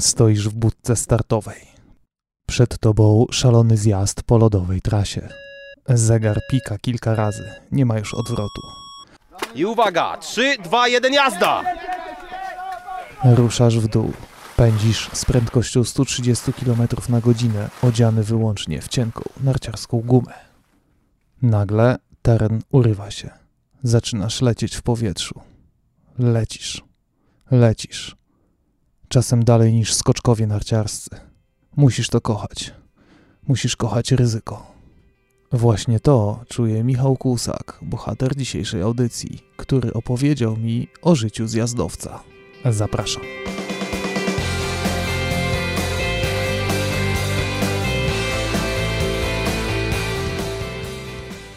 Stoisz 0.00 0.48
w 0.48 0.54
budce 0.54 0.96
startowej. 0.96 1.60
Przed 2.46 2.78
tobą 2.78 3.26
szalony 3.30 3.76
zjazd 3.76 4.22
po 4.22 4.38
lodowej 4.38 4.80
trasie. 4.80 5.28
Zegar 5.88 6.40
pika 6.50 6.78
kilka 6.78 7.14
razy. 7.14 7.50
Nie 7.72 7.86
ma 7.86 7.98
już 7.98 8.14
odwrotu. 8.14 8.60
I 9.54 9.64
uwaga, 9.64 10.16
3, 10.16 10.56
2, 10.64 10.88
1, 10.88 11.12
jazda! 11.12 11.62
Ruszasz 13.24 13.78
w 13.78 13.88
dół. 13.88 14.12
Pędzisz 14.56 15.10
z 15.12 15.24
prędkością 15.24 15.84
130 15.84 16.52
km 16.52 16.88
na 17.08 17.20
godzinę, 17.20 17.70
odziany 17.82 18.22
wyłącznie 18.22 18.82
w 18.82 18.88
cienką 18.88 19.22
narciarską 19.40 20.00
gumę. 20.00 20.34
Nagle 21.42 21.98
teren 22.22 22.62
urywa 22.72 23.10
się. 23.10 23.30
Zaczynasz 23.82 24.42
lecieć 24.42 24.76
w 24.76 24.82
powietrzu. 24.82 25.40
Lecisz. 26.18 26.82
Lecisz. 27.50 28.21
Czasem 29.12 29.44
dalej 29.44 29.72
niż 29.72 29.94
skoczkowie 29.94 30.46
narciarscy. 30.46 31.10
Musisz 31.76 32.08
to 32.08 32.20
kochać. 32.20 32.74
Musisz 33.48 33.76
kochać 33.76 34.12
ryzyko. 34.12 34.66
Właśnie 35.52 36.00
to 36.00 36.40
czuje 36.48 36.84
Michał 36.84 37.16
Kłusak, 37.16 37.78
bohater 37.82 38.36
dzisiejszej 38.36 38.82
audycji, 38.82 39.38
który 39.56 39.92
opowiedział 39.92 40.56
mi 40.56 40.88
o 41.02 41.14
życiu 41.14 41.46
zjazdowca. 41.46 42.20
Zapraszam. 42.70 43.22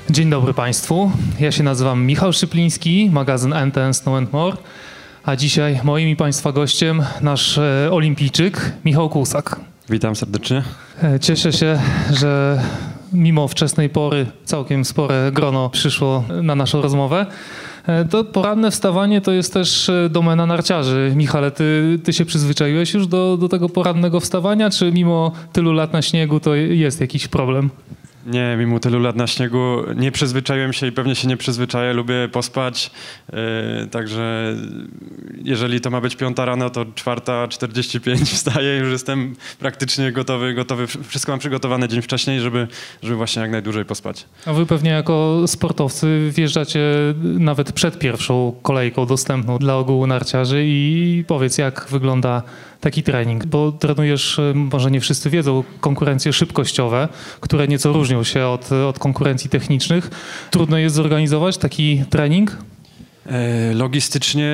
Dzień 0.10 0.30
dobry 0.30 0.54
Państwu. 0.54 1.12
Ja 1.40 1.52
się 1.52 1.63
nazywam 1.63 2.05
Michał 2.05 2.34
Szypliński, 2.34 3.10
magazyn 3.12 3.54
NTN 3.54 3.91
No 4.05 4.18
and 4.18 4.34
More. 4.34 4.58
A 5.25 5.35
dzisiaj 5.35 5.79
moim 5.84 6.09
i 6.09 6.15
Państwa 6.15 6.52
gościem 6.52 7.03
nasz 7.21 7.57
e, 7.57 7.89
olimpijczyk 7.91 8.71
Michał 8.85 9.09
Kłusak. 9.09 9.59
Witam 9.89 10.15
serdecznie. 10.15 10.63
E, 11.03 11.20
Cieszę 11.20 11.53
się, 11.53 11.79
że 12.13 12.62
mimo 13.13 13.48
wczesnej 13.48 13.90
pory 13.90 14.26
całkiem 14.43 14.85
spore 14.85 15.32
grono 15.34 15.70
przyszło 15.70 16.23
na 16.43 16.55
naszą 16.55 16.82
rozmowę. 16.82 17.26
E, 17.87 18.05
To 18.05 18.23
poranne 18.23 18.71
wstawanie 18.71 19.21
to 19.21 19.32
jest 19.32 19.54
też 19.54 19.91
domena 20.09 20.45
narciarzy. 20.45 21.13
Michale, 21.15 21.51
ty, 21.51 21.99
ty 22.04 22.13
się 22.13 22.26
przyzwyczaiłeś 22.26 22.93
już 22.93 23.07
do, 23.07 23.37
do 23.37 23.49
tego 23.49 23.70
porannego 23.70 24.20
wstawania, 24.20 24.70
czy 24.70 24.91
mimo 24.91 25.32
tylu 25.54 25.71
lat 25.73 25.93
na 25.93 26.01
śniegu 26.01 26.39
to 26.39 26.55
jest 26.55 27.01
jakiś 27.01 27.27
problem? 27.27 27.70
Nie, 28.26 28.55
mimo 28.59 28.79
tylu 28.79 28.99
lat 28.99 29.15
na 29.15 29.27
śniegu 29.27 29.84
nie 29.95 30.12
przyzwyczaiłem 30.12 30.73
się 30.73 30.87
i 30.87 30.91
pewnie 30.91 31.15
się 31.15 31.27
nie 31.27 31.37
przyzwyczaję. 31.37 31.93
Lubię 31.93 32.29
pospać, 32.32 32.91
yy, 33.34 33.87
także 33.87 34.55
jeżeli 35.43 35.82
to 35.82 35.90
ma 35.90 36.01
być 36.01 36.15
piąta 36.15 36.45
rano, 36.45 36.70
to 36.70 36.85
czwarta 36.95 37.48
45 37.48 38.20
wstaję, 38.29 38.77
już 38.77 38.91
jestem 38.91 39.35
praktycznie 39.59 40.12
gotowy, 40.12 40.54
gotowy. 40.54 40.87
Wszystko 40.87 41.32
mam 41.32 41.40
przygotowane 41.40 41.87
dzień 41.87 42.01
wcześniej, 42.01 42.40
żeby, 42.40 42.67
żeby 43.04 43.15
właśnie 43.15 43.41
jak 43.41 43.51
najdłużej 43.51 43.85
pospać. 43.85 44.26
A 44.45 44.54
wy 44.54 44.65
pewnie 44.65 44.89
jako 44.89 45.43
sportowcy 45.48 46.32
wjeżdżacie 46.35 46.82
nawet 47.23 47.71
przed 47.71 47.99
pierwszą 47.99 48.55
kolejką 48.62 49.05
dostępną 49.05 49.57
dla 49.57 49.76
ogółu 49.76 50.07
narciarzy 50.07 50.63
i 50.65 51.23
powiedz, 51.27 51.57
jak 51.57 51.87
wygląda 51.89 52.43
taki 52.86 53.04
trening, 53.04 53.46
bo 53.46 53.72
trenujesz, 53.72 54.40
e, 54.40 54.54
może 54.54 54.91
nie 54.91 55.02
wszyscy 55.02 55.30
wiedzą, 55.30 55.64
konkurencje 55.82 56.34
szybkościowe, 56.34 57.08
które 57.40 57.68
nieco 57.68 57.94
różnią 57.94 58.24
się 58.24 58.46
od, 58.48 58.72
od 58.72 59.00
konkurencji 59.00 59.50
technicznych. 59.50 60.10
Trudno 60.52 60.78
jest 60.78 60.96
zorganizować 60.96 61.58
taki 61.58 62.04
trening? 62.10 62.58
E, 63.26 63.73
Logistycznie 63.73 64.50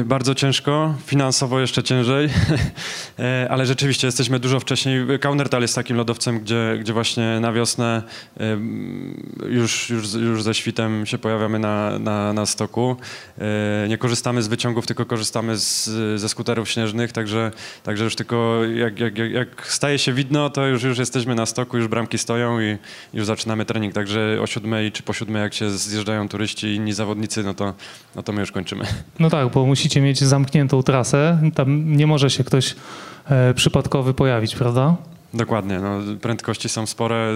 e, 0.00 0.04
bardzo 0.04 0.34
ciężko, 0.34 0.94
finansowo 1.06 1.60
jeszcze 1.60 1.82
ciężej, 1.82 2.28
E, 3.18 3.48
ale 3.50 3.66
rzeczywiście 3.66 4.06
jesteśmy 4.06 4.38
dużo 4.38 4.60
wcześniej. 4.60 5.18
Kaunertal 5.20 5.62
jest 5.62 5.74
takim 5.74 5.96
lodowcem, 5.96 6.40
gdzie, 6.40 6.78
gdzie 6.80 6.92
właśnie 6.92 7.40
na 7.40 7.52
wiosnę 7.52 8.02
już, 9.48 9.90
już, 9.90 10.14
już 10.14 10.42
ze 10.42 10.54
świtem 10.54 11.06
się 11.06 11.18
pojawiamy 11.18 11.58
na, 11.58 11.98
na, 11.98 12.32
na 12.32 12.46
stoku. 12.46 12.96
Nie 13.88 13.98
korzystamy 13.98 14.42
z 14.42 14.48
wyciągów, 14.48 14.86
tylko 14.86 15.06
korzystamy 15.06 15.56
z, 15.56 15.90
ze 16.20 16.28
skuterów 16.28 16.70
śnieżnych, 16.70 17.12
także, 17.12 17.50
także 17.82 18.04
już 18.04 18.16
tylko 18.16 18.60
jak, 18.74 19.00
jak, 19.00 19.18
jak, 19.18 19.32
jak 19.32 19.66
staje 19.66 19.98
się 19.98 20.12
widno, 20.12 20.50
to 20.50 20.66
już, 20.66 20.82
już 20.82 20.98
jesteśmy 20.98 21.34
na 21.34 21.46
stoku, 21.46 21.76
już 21.76 21.88
bramki 21.88 22.18
stoją 22.18 22.60
i 22.60 22.76
już 23.14 23.26
zaczynamy 23.26 23.64
trening. 23.64 23.94
Także 23.94 24.38
o 24.42 24.46
siódmej 24.46 24.92
czy 24.92 25.02
po 25.02 25.12
siódmej, 25.12 25.42
jak 25.42 25.54
się 25.54 25.70
zjeżdżają 25.70 26.28
turyści 26.28 26.66
i 26.66 26.74
inni 26.74 26.92
zawodnicy, 26.92 27.42
no 27.42 27.54
to, 27.54 27.74
no 28.16 28.22
to 28.22 28.32
my 28.32 28.40
już 28.40 28.52
kończymy. 28.52 28.84
No 29.18 29.30
tak, 29.30 29.48
bo 29.48 29.66
musicie 29.66 30.00
mieć 30.00 30.20
zamkniętą 30.24 30.82
trasę, 30.82 31.38
tam 31.54 31.96
nie 31.96 32.06
może 32.06 32.30
się 32.30 32.44
ktoś 32.44 32.74
e, 33.30 33.54
przypadkowy 33.54 34.14
pojawić, 34.14 34.56
prawda? 34.56 34.96
Dokładnie, 35.34 35.78
no, 35.78 35.98
prędkości 36.20 36.68
są 36.68 36.86
spore, 36.86 37.34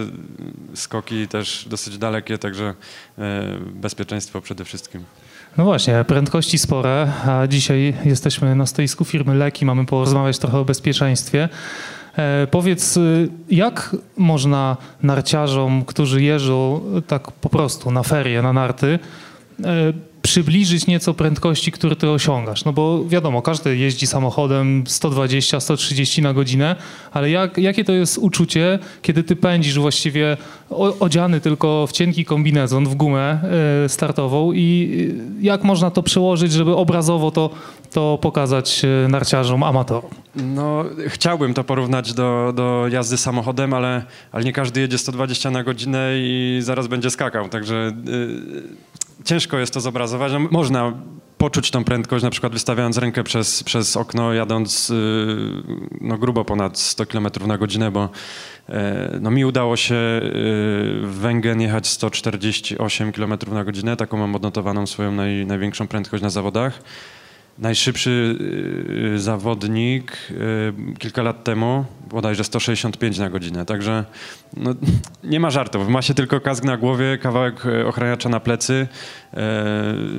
skoki 0.74 1.28
też 1.28 1.66
dosyć 1.70 1.98
dalekie, 1.98 2.38
także 2.38 2.74
e, 3.18 3.42
bezpieczeństwo 3.74 4.40
przede 4.40 4.64
wszystkim. 4.64 5.04
No 5.56 5.64
właśnie, 5.64 6.04
prędkości 6.04 6.58
spore, 6.58 7.12
a 7.26 7.46
dzisiaj 7.46 7.94
jesteśmy 8.04 8.54
na 8.54 8.66
stoisku 8.66 9.04
firmy 9.04 9.34
Leki, 9.34 9.66
mamy 9.66 9.86
porozmawiać 9.86 10.38
trochę 10.38 10.58
o 10.58 10.64
bezpieczeństwie. 10.64 11.48
E, 12.16 12.46
powiedz, 12.50 12.96
y, 12.96 13.28
jak 13.50 13.96
można 14.16 14.76
narciarzom, 15.02 15.84
którzy 15.84 16.22
jeżdżą 16.22 16.80
tak 17.06 17.30
po 17.30 17.48
prostu 17.48 17.90
na 17.90 18.02
ferie, 18.02 18.42
na 18.42 18.52
narty, 18.52 18.98
e, 19.64 19.92
przybliżyć 20.26 20.86
nieco 20.86 21.14
prędkości, 21.14 21.72
które 21.72 21.96
ty 21.96 22.10
osiągasz? 22.10 22.64
No 22.64 22.72
bo 22.72 23.04
wiadomo, 23.08 23.42
każdy 23.42 23.76
jeździ 23.76 24.06
samochodem 24.06 24.84
120, 24.86 25.60
130 25.60 26.22
na 26.22 26.32
godzinę, 26.32 26.76
ale 27.12 27.30
jak, 27.30 27.58
jakie 27.58 27.84
to 27.84 27.92
jest 27.92 28.18
uczucie, 28.18 28.78
kiedy 29.02 29.22
ty 29.22 29.36
pędzisz 29.36 29.78
właściwie 29.78 30.36
odziany 31.00 31.40
tylko 31.40 31.86
w 31.86 31.92
cienki 31.92 32.24
kombinezon, 32.24 32.84
w 32.84 32.94
gumę 32.94 33.40
e, 33.84 33.88
startową 33.88 34.52
i 34.52 35.14
jak 35.40 35.64
można 35.64 35.90
to 35.90 36.02
przełożyć, 36.02 36.52
żeby 36.52 36.76
obrazowo 36.76 37.30
to, 37.30 37.50
to 37.92 38.18
pokazać 38.22 38.82
e, 38.84 39.08
narciarzom, 39.08 39.62
amatorom? 39.62 40.10
No, 40.36 40.84
chciałbym 41.08 41.54
to 41.54 41.64
porównać 41.64 42.12
do, 42.12 42.52
do 42.56 42.88
jazdy 42.88 43.16
samochodem, 43.16 43.74
ale, 43.74 44.04
ale 44.32 44.44
nie 44.44 44.52
każdy 44.52 44.80
jedzie 44.80 44.98
120 44.98 45.50
na 45.50 45.64
godzinę 45.64 46.10
i 46.14 46.58
zaraz 46.62 46.86
będzie 46.86 47.10
skakał, 47.10 47.48
także 47.48 47.92
y, 48.08 48.96
ciężko 49.24 49.58
jest 49.58 49.74
to 49.74 49.80
zobrazować. 49.80 50.32
No, 50.32 50.38
można 50.38 50.92
poczuć 51.38 51.70
tą 51.70 51.84
prędkość, 51.84 52.24
na 52.24 52.30
przykład 52.30 52.52
wystawiając 52.52 52.98
rękę 52.98 53.24
przez, 53.24 53.62
przez 53.62 53.96
okno, 53.96 54.32
jadąc 54.32 54.90
y, 54.90 54.94
no, 56.00 56.18
grubo 56.18 56.44
ponad 56.44 56.78
100 56.78 57.06
km 57.06 57.26
na 57.46 57.58
godzinę, 57.58 57.90
bo 57.90 58.08
e, 58.68 59.18
no, 59.20 59.30
mi 59.30 59.44
udało 59.44 59.76
się 59.76 59.94
y, 59.94 60.20
w 61.02 61.18
Węgen 61.20 61.60
jechać 61.60 61.88
148 61.88 63.12
km 63.12 63.34
na 63.52 63.64
godzinę, 63.64 63.96
taką 63.96 64.16
mam 64.16 64.34
odnotowaną 64.34 64.86
swoją 64.86 65.12
naj, 65.12 65.46
największą 65.46 65.88
prędkość 65.88 66.22
na 66.22 66.30
zawodach. 66.30 66.82
Najszybszy 67.58 68.38
y, 69.14 69.18
zawodnik 69.18 70.18
y, 70.30 70.96
kilka 70.98 71.22
lat 71.22 71.44
temu, 71.44 71.84
bodajże 72.10 72.44
165 72.44 73.18
na 73.18 73.30
godzinę, 73.30 73.66
także 73.66 74.04
no, 74.56 74.74
nie 75.24 75.40
ma 75.40 75.50
żartów. 75.50 75.88
Ma 75.88 76.02
się 76.02 76.14
tylko 76.14 76.40
kask 76.40 76.64
na 76.64 76.76
głowie, 76.76 77.18
kawałek 77.18 77.66
y, 77.66 77.86
ochraniacza 77.86 78.28
na 78.28 78.40
plecy, 78.40 78.86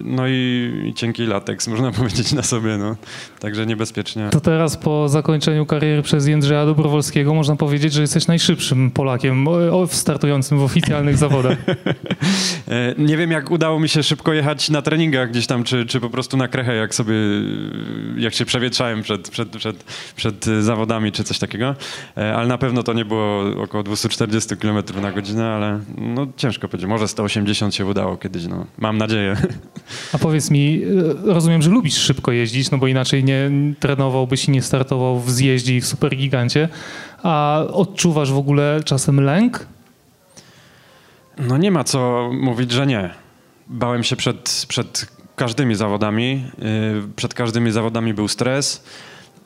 no 0.04 0.28
i, 0.28 0.94
cienki 0.96 1.26
lateks, 1.26 1.68
można 1.68 1.92
powiedzieć, 2.02 2.34
na 2.34 2.44
sobie, 2.44 2.78
no. 2.78 2.96
Także 3.40 3.66
niebezpiecznie. 3.66 4.30
To 4.32 4.42
teraz 4.42 4.78
po 4.78 5.10
zakończeniu 5.10 5.66
kariery 5.66 6.02
przez 6.02 6.28
Jędrzeja 6.28 6.66
Dobrowolskiego 6.66 7.34
można 7.34 7.56
powiedzieć, 7.56 7.94
że 7.94 8.02
jesteś 8.02 8.28
najszybszym 8.28 8.92
Polakiem 8.92 9.46
startującym 9.88 10.58
w 10.60 10.64
oficjalnych 10.64 11.18
zawodach. 11.18 11.58
E, 12.68 12.96
Nie 12.98 13.18
wiem, 13.18 13.32
jak 13.32 13.52
udało 13.52 13.80
mi 13.80 13.90
się 13.90 14.04
szybko 14.04 14.34
jechać 14.34 14.70
na 14.70 14.82
treningach 14.82 15.30
gdzieś 15.30 15.48
tam, 15.48 15.64
czy, 15.64 15.86
czy 15.86 16.00
po 16.00 16.10
prostu 16.10 16.38
na 16.38 16.48
krechę, 16.48 16.76
jak 16.76 16.96
sobie, 16.96 17.14
jak 18.18 18.34
się 18.34 18.46
przewietrzałem 18.46 19.02
przed, 19.02 19.30
przed, 19.30 19.50
przed, 19.50 19.84
przed 20.16 20.48
e, 20.48 20.62
zawodami, 20.62 21.12
czy 21.12 21.24
coś 21.24 21.40
takiego. 21.40 21.76
E, 22.18 22.36
Ale 22.36 22.48
na 22.48 22.58
pewno 22.58 22.84
to 22.84 22.94
nie 22.94 23.06
było 23.06 23.44
około 23.64 23.84
240 23.84 24.58
km 24.58 24.84
na 25.02 25.12
godzinę, 25.12 25.46
ale 25.50 25.80
no 25.98 26.28
ciężko 26.38 26.68
powiedzieć. 26.68 26.90
Może 26.90 27.08
180 27.08 27.76
się 27.76 27.86
udało 27.86 28.18
kiedyś, 28.18 28.46
no. 28.46 28.66
Mam 28.78 28.98
nadzieję. 29.08 29.38
A 30.14 30.18
powiedz 30.18 30.52
mi, 30.52 30.82
e, 31.26 31.34
rozumiem, 31.34 31.62
że 31.62 31.70
lubisz 31.70 31.98
szybko 31.98 32.32
jeździć, 32.32 32.72
no 32.72 32.78
bo 32.78 32.88
inaczej 32.88 33.24
nie 33.24 33.52
trenowałbyś 33.80 34.48
i 34.48 34.52
nie 34.52 34.62
startował 34.62 35.20
w 35.20 35.32
zjeździe 35.32 35.76
i 35.78 35.82
w 35.82 35.88
supergigancie. 35.88 36.70
A 37.24 37.64
odczuwasz 37.72 38.32
w 38.32 38.38
ogóle 38.38 38.82
czasem 38.86 39.22
lęk? 39.22 39.66
No 41.38 41.58
nie 41.58 41.72
ma 41.72 41.84
co 41.84 42.30
mówić, 42.34 42.72
że 42.72 42.88
nie. 42.88 43.10
Bałem 43.68 44.04
się 44.04 44.16
przed, 44.16 44.66
przed 44.68 45.08
każdymi 45.36 45.76
zawodami. 45.76 46.44
Yy, 46.58 47.04
Przed 47.16 47.34
każdymi 47.34 47.72
zawodami 47.72 48.14
był 48.14 48.28
stres, 48.28 48.84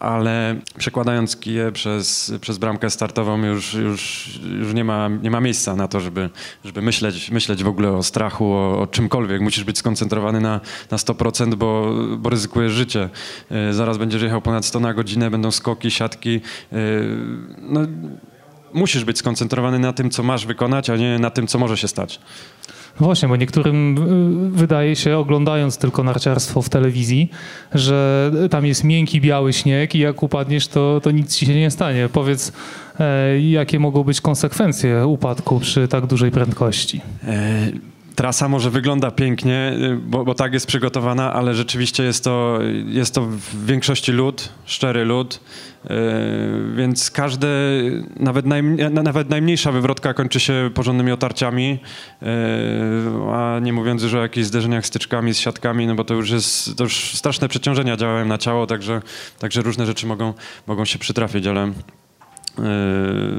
ale 0.01 0.55
przekładając 0.77 1.37
kije 1.37 1.71
przez, 1.71 2.33
przez 2.41 2.57
bramkę 2.57 2.89
startową 2.89 3.45
już, 3.45 3.73
już, 3.73 4.29
już 4.59 4.73
nie, 4.73 4.83
ma, 4.83 5.07
nie 5.07 5.31
ma 5.31 5.41
miejsca 5.41 5.75
na 5.75 5.87
to, 5.87 5.99
żeby, 5.99 6.29
żeby 6.65 6.81
myśleć, 6.81 7.31
myśleć 7.31 7.63
w 7.63 7.67
ogóle 7.67 7.91
o 7.91 8.03
strachu, 8.03 8.45
o, 8.45 8.79
o 8.79 8.87
czymkolwiek. 8.87 9.41
Musisz 9.41 9.63
być 9.63 9.77
skoncentrowany 9.77 10.41
na, 10.41 10.61
na 10.91 10.97
100%, 10.97 11.55
bo, 11.55 11.93
bo 12.17 12.29
ryzykujesz 12.29 12.71
życie. 12.71 13.09
E, 13.51 13.73
zaraz 13.73 13.97
będziesz 13.97 14.21
jechał 14.21 14.41
ponad 14.41 14.65
100 14.65 14.79
na 14.79 14.93
godzinę, 14.93 15.31
będą 15.31 15.51
skoki, 15.51 15.91
siatki. 15.91 16.41
E, 16.71 16.77
no, 17.57 17.81
musisz 18.73 19.05
być 19.05 19.17
skoncentrowany 19.17 19.79
na 19.79 19.93
tym, 19.93 20.09
co 20.09 20.23
masz 20.23 20.45
wykonać, 20.45 20.89
a 20.89 20.97
nie 20.97 21.19
na 21.19 21.29
tym, 21.29 21.47
co 21.47 21.59
może 21.59 21.77
się 21.77 21.87
stać. 21.87 22.19
Właśnie, 22.99 23.29
bo 23.29 23.35
niektórym 23.35 23.97
y, 24.47 24.57
wydaje 24.57 24.95
się, 24.95 25.17
oglądając 25.17 25.77
tylko 25.77 26.03
narciarstwo 26.03 26.61
w 26.61 26.69
telewizji, 26.69 27.29
że 27.73 28.31
tam 28.49 28.65
jest 28.65 28.83
miękki, 28.83 29.21
biały 29.21 29.53
śnieg 29.53 29.95
i 29.95 29.99
jak 29.99 30.23
upadniesz, 30.23 30.67
to, 30.67 31.01
to 31.03 31.11
nic 31.11 31.35
ci 31.35 31.45
się 31.45 31.55
nie 31.55 31.71
stanie. 31.71 32.09
Powiedz, 32.13 32.53
e, 32.99 33.39
jakie 33.39 33.79
mogą 33.79 34.03
być 34.03 34.21
konsekwencje 34.21 35.07
upadku 35.07 35.59
przy 35.59 35.87
tak 35.87 36.05
dużej 36.05 36.31
prędkości? 36.31 37.01
Trasa 38.15 38.47
może 38.47 38.69
wygląda 38.69 39.11
pięknie, 39.11 39.73
y, 39.81 39.97
bo, 39.97 40.25
bo, 40.25 40.35
tak 40.35 40.53
jest 40.53 40.67
przygotowana, 40.67 41.33
ale 41.33 41.55
rzeczywiście 41.55 42.03
jest 42.03 42.23
to, 42.23 42.59
jest 42.85 43.15
to 43.15 43.25
w 43.25 43.65
większości 43.65 44.11
lód, 44.11 44.49
szczery 44.65 45.05
lód, 45.05 45.39
y, 45.85 45.89
więc 46.75 47.11
każde, 47.11 47.47
nawet, 48.15 48.45
nawet 48.91 49.29
najmniejsza 49.29 49.71
wywrotka 49.71 50.13
kończy 50.13 50.39
się 50.39 50.69
porządnymi 50.73 51.11
otarciami, 51.11 51.79
y, 52.21 52.25
a 53.33 53.59
nie 53.59 53.73
mówiąc 53.73 54.03
już 54.03 54.13
o 54.13 54.21
jakichś 54.21 54.47
zderzeniach 54.47 54.85
styczkami, 54.85 55.33
z 55.33 55.39
siatkami, 55.39 55.87
no 55.87 55.95
bo 55.95 56.03
to 56.03 56.13
już 56.13 56.29
jest, 56.29 56.77
to 56.77 56.83
już 56.83 57.17
straszne 57.17 57.47
przeciążenia 57.47 57.97
działają 57.97 58.25
na 58.25 58.37
ciało, 58.37 58.67
także, 58.67 59.01
także 59.39 59.61
różne 59.61 59.85
rzeczy 59.85 60.07
mogą, 60.07 60.33
mogą 60.67 60.85
się 60.85 60.99
przytrafić, 60.99 61.47
ale 61.47 61.71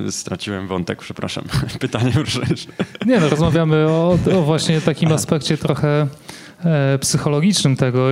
Yy, 0.04 0.12
straciłem 0.12 0.68
wątek, 0.68 0.98
przepraszam. 0.98 1.44
Pytanie 1.80 2.12
już. 2.16 2.40
Nie, 3.06 3.20
no, 3.20 3.28
rozmawiamy 3.28 3.88
o, 3.88 4.18
o 4.38 4.42
właśnie 4.42 4.80
takim 4.80 5.12
aspekcie 5.12 5.56
trochę 5.56 6.06
e, 6.64 6.98
psychologicznym 6.98 7.76
tego. 7.76 8.08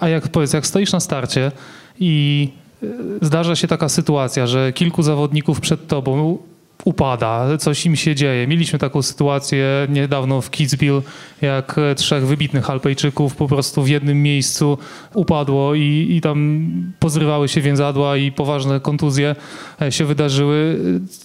A 0.00 0.08
jak 0.08 0.28
powiedz, 0.28 0.52
jak 0.52 0.66
stoisz 0.66 0.92
na 0.92 1.00
starcie 1.00 1.52
i 2.00 2.48
e, 2.82 2.86
zdarza 3.22 3.56
się 3.56 3.68
taka 3.68 3.88
sytuacja, 3.88 4.46
że 4.46 4.72
kilku 4.72 5.02
zawodników 5.02 5.60
przed 5.60 5.86
tobą 5.86 6.38
upada, 6.84 7.58
coś 7.58 7.86
im 7.86 7.96
się 7.96 8.14
dzieje. 8.14 8.46
Mieliśmy 8.46 8.78
taką 8.78 9.02
sytuację 9.02 9.66
niedawno 9.88 10.40
w 10.40 10.50
Kitzbühel, 10.50 11.02
jak 11.42 11.76
trzech 11.96 12.26
wybitnych 12.26 12.70
Alpejczyków 12.70 13.36
po 13.36 13.48
prostu 13.48 13.82
w 13.82 13.88
jednym 13.88 14.22
miejscu 14.22 14.78
upadło 15.14 15.74
i, 15.74 16.06
i 16.10 16.20
tam 16.20 16.66
pozrywały 16.98 17.48
się 17.48 17.60
więzadła 17.60 18.16
i 18.16 18.32
poważne 18.32 18.80
kontuzje 18.80 19.36
e, 19.82 19.92
się 19.92 20.04
wydarzyły. 20.04 20.80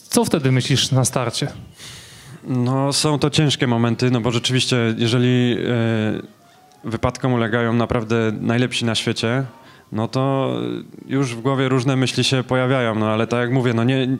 Co 0.09 0.25
wtedy 0.25 0.51
myślisz 0.51 0.91
na 0.91 1.05
starcie? 1.05 1.47
No, 2.43 2.93
są 2.93 3.19
to 3.19 3.29
ciężkie 3.29 3.67
momenty, 3.67 4.11
no 4.11 4.21
bo 4.21 4.31
rzeczywiście, 4.31 4.77
jeżeli 4.97 5.57
e, 5.57 6.89
wypadkom 6.89 7.33
ulegają 7.33 7.73
naprawdę 7.73 8.31
najlepsi 8.41 8.85
na 8.85 8.95
świecie, 8.95 9.43
no 9.91 10.07
to 10.07 10.53
już 11.07 11.35
w 11.35 11.41
głowie 11.41 11.69
różne 11.69 11.95
myśli 11.95 12.23
się 12.23 12.43
pojawiają, 12.43 12.95
no 12.95 13.09
ale 13.09 13.27
tak 13.27 13.39
jak 13.39 13.51
mówię, 13.51 13.73
no 13.73 13.83
nie, 13.83 14.17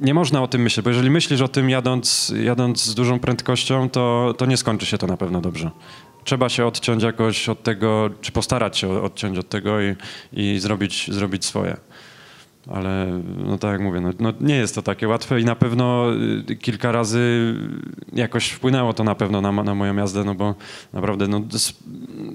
nie 0.00 0.14
można 0.14 0.42
o 0.42 0.48
tym 0.48 0.62
myśleć, 0.62 0.84
bo 0.84 0.90
jeżeli 0.90 1.10
myślisz 1.10 1.40
o 1.40 1.48
tym 1.48 1.70
jadąc, 1.70 2.32
jadąc 2.42 2.84
z 2.84 2.94
dużą 2.94 3.20
prędkością, 3.20 3.90
to, 3.90 4.34
to 4.38 4.46
nie 4.46 4.56
skończy 4.56 4.86
się 4.86 4.98
to 4.98 5.06
na 5.06 5.16
pewno 5.16 5.40
dobrze. 5.40 5.70
Trzeba 6.24 6.48
się 6.48 6.66
odciąć 6.66 7.02
jakoś 7.02 7.48
od 7.48 7.62
tego, 7.62 8.10
czy 8.20 8.32
postarać 8.32 8.78
się 8.78 9.02
odciąć 9.02 9.38
od 9.38 9.48
tego 9.48 9.82
i, 9.82 9.96
i 10.32 10.58
zrobić, 10.58 11.10
zrobić 11.12 11.44
swoje 11.44 11.76
ale 12.66 13.20
no 13.36 13.58
tak 13.58 13.72
jak 13.72 13.80
mówię, 13.80 14.00
no, 14.00 14.10
no, 14.20 14.32
nie 14.40 14.56
jest 14.56 14.74
to 14.74 14.82
takie 14.82 15.08
łatwe 15.08 15.40
i 15.40 15.44
na 15.44 15.56
pewno 15.56 16.06
y, 16.50 16.56
kilka 16.56 16.92
razy 16.92 17.54
jakoś 18.12 18.50
wpłynęło 18.50 18.92
to 18.92 19.04
na 19.04 19.14
pewno 19.14 19.40
na, 19.40 19.52
na 19.52 19.74
moją 19.74 19.96
jazdę, 19.96 20.24
no 20.24 20.34
bo 20.34 20.54
naprawdę 20.92 21.28
no, 21.28 21.40
z, 21.50 21.72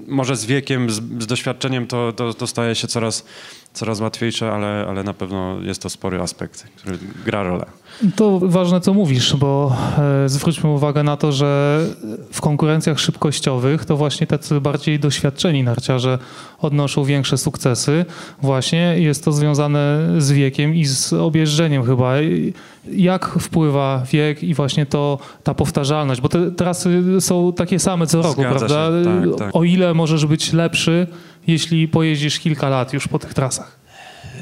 może 0.08 0.36
z 0.36 0.44
wiekiem, 0.44 0.90
z, 0.90 0.94
z 0.94 1.26
doświadczeniem 1.26 1.86
to, 1.86 2.12
to, 2.12 2.34
to, 2.34 2.46
staje 2.46 2.74
się 2.74 2.88
coraz, 2.88 3.26
coraz 3.72 4.00
łatwiejsze, 4.00 4.52
ale, 4.52 4.86
ale 4.88 5.02
na 5.02 5.14
pewno 5.14 5.60
jest 5.60 5.82
to 5.82 5.90
spory 5.90 6.20
aspekt, 6.20 6.66
który 6.76 6.98
gra 7.24 7.42
rolę. 7.42 7.66
To 8.16 8.40
ważne, 8.42 8.80
co 8.80 8.94
mówisz, 8.94 9.36
bo 9.36 9.76
e, 10.24 10.28
zwróćmy 10.28 10.70
uwagę 10.70 11.02
na 11.02 11.16
to, 11.16 11.32
że 11.32 11.80
w 12.32 12.40
konkurencjach 12.40 13.00
szybkościowych 13.00 13.84
to 13.84 13.96
właśnie 13.96 14.26
tacy 14.26 14.60
bardziej 14.60 14.98
doświadczeni 14.98 15.62
narciarze 15.62 16.18
odnoszą 16.60 17.04
większe 17.04 17.38
sukcesy. 17.38 18.04
Właśnie 18.42 18.94
jest 18.98 19.24
to 19.24 19.32
związane 19.32 20.08
z 20.18 20.32
wiekiem 20.32 20.74
i 20.74 20.84
z 20.84 21.12
objeżdżeniem 21.12 21.84
chyba. 21.84 22.14
Jak 22.92 23.26
wpływa 23.26 24.02
wiek 24.12 24.42
i 24.42 24.54
właśnie 24.54 24.86
to, 24.86 25.18
ta 25.44 25.54
powtarzalność, 25.54 26.20
bo 26.20 26.28
te 26.28 26.50
trasy 26.50 27.02
są 27.20 27.52
takie 27.52 27.78
same 27.78 28.06
co 28.06 28.22
roku, 28.22 28.40
Zgadza 28.40 28.58
prawda? 28.58 28.90
Tak, 29.04 29.38
tak. 29.38 29.56
O 29.56 29.64
ile 29.64 29.94
możesz 29.94 30.26
być 30.26 30.52
lepszy, 30.52 31.06
jeśli 31.46 31.88
pojeździsz 31.88 32.38
kilka 32.38 32.68
lat 32.68 32.92
już 32.92 33.08
po 33.08 33.18
tych 33.18 33.34
trasach? 33.34 33.79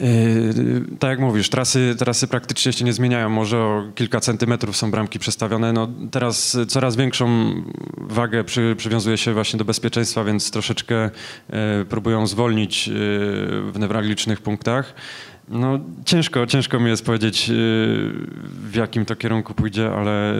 Yy, 0.00 0.84
tak 0.98 1.10
jak 1.10 1.20
mówisz, 1.20 1.48
trasy, 1.48 1.94
trasy 1.98 2.28
praktycznie 2.28 2.72
się 2.72 2.84
nie 2.84 2.92
zmieniają. 2.92 3.28
Może 3.28 3.58
o 3.58 3.84
kilka 3.94 4.20
centymetrów 4.20 4.76
są 4.76 4.90
bramki 4.90 5.18
przestawione. 5.18 5.72
No, 5.72 5.88
teraz 6.10 6.56
coraz 6.68 6.96
większą 6.96 7.52
wagę 7.96 8.44
przy, 8.44 8.74
przywiązuje 8.76 9.18
się 9.18 9.32
właśnie 9.32 9.58
do 9.58 9.64
bezpieczeństwa, 9.64 10.24
więc 10.24 10.50
troszeczkę 10.50 11.10
yy, 11.48 11.84
próbują 11.88 12.26
zwolnić 12.26 12.88
yy, 12.88 12.94
w 13.72 13.78
newralgicznych 13.78 14.40
punktach. 14.40 14.94
No, 15.48 15.78
ciężko, 16.04 16.46
ciężko 16.46 16.80
mi 16.80 16.90
jest 16.90 17.04
powiedzieć, 17.04 17.50
w 18.70 18.74
jakim 18.74 19.04
to 19.04 19.16
kierunku 19.16 19.54
pójdzie, 19.54 19.90
ale 19.90 20.34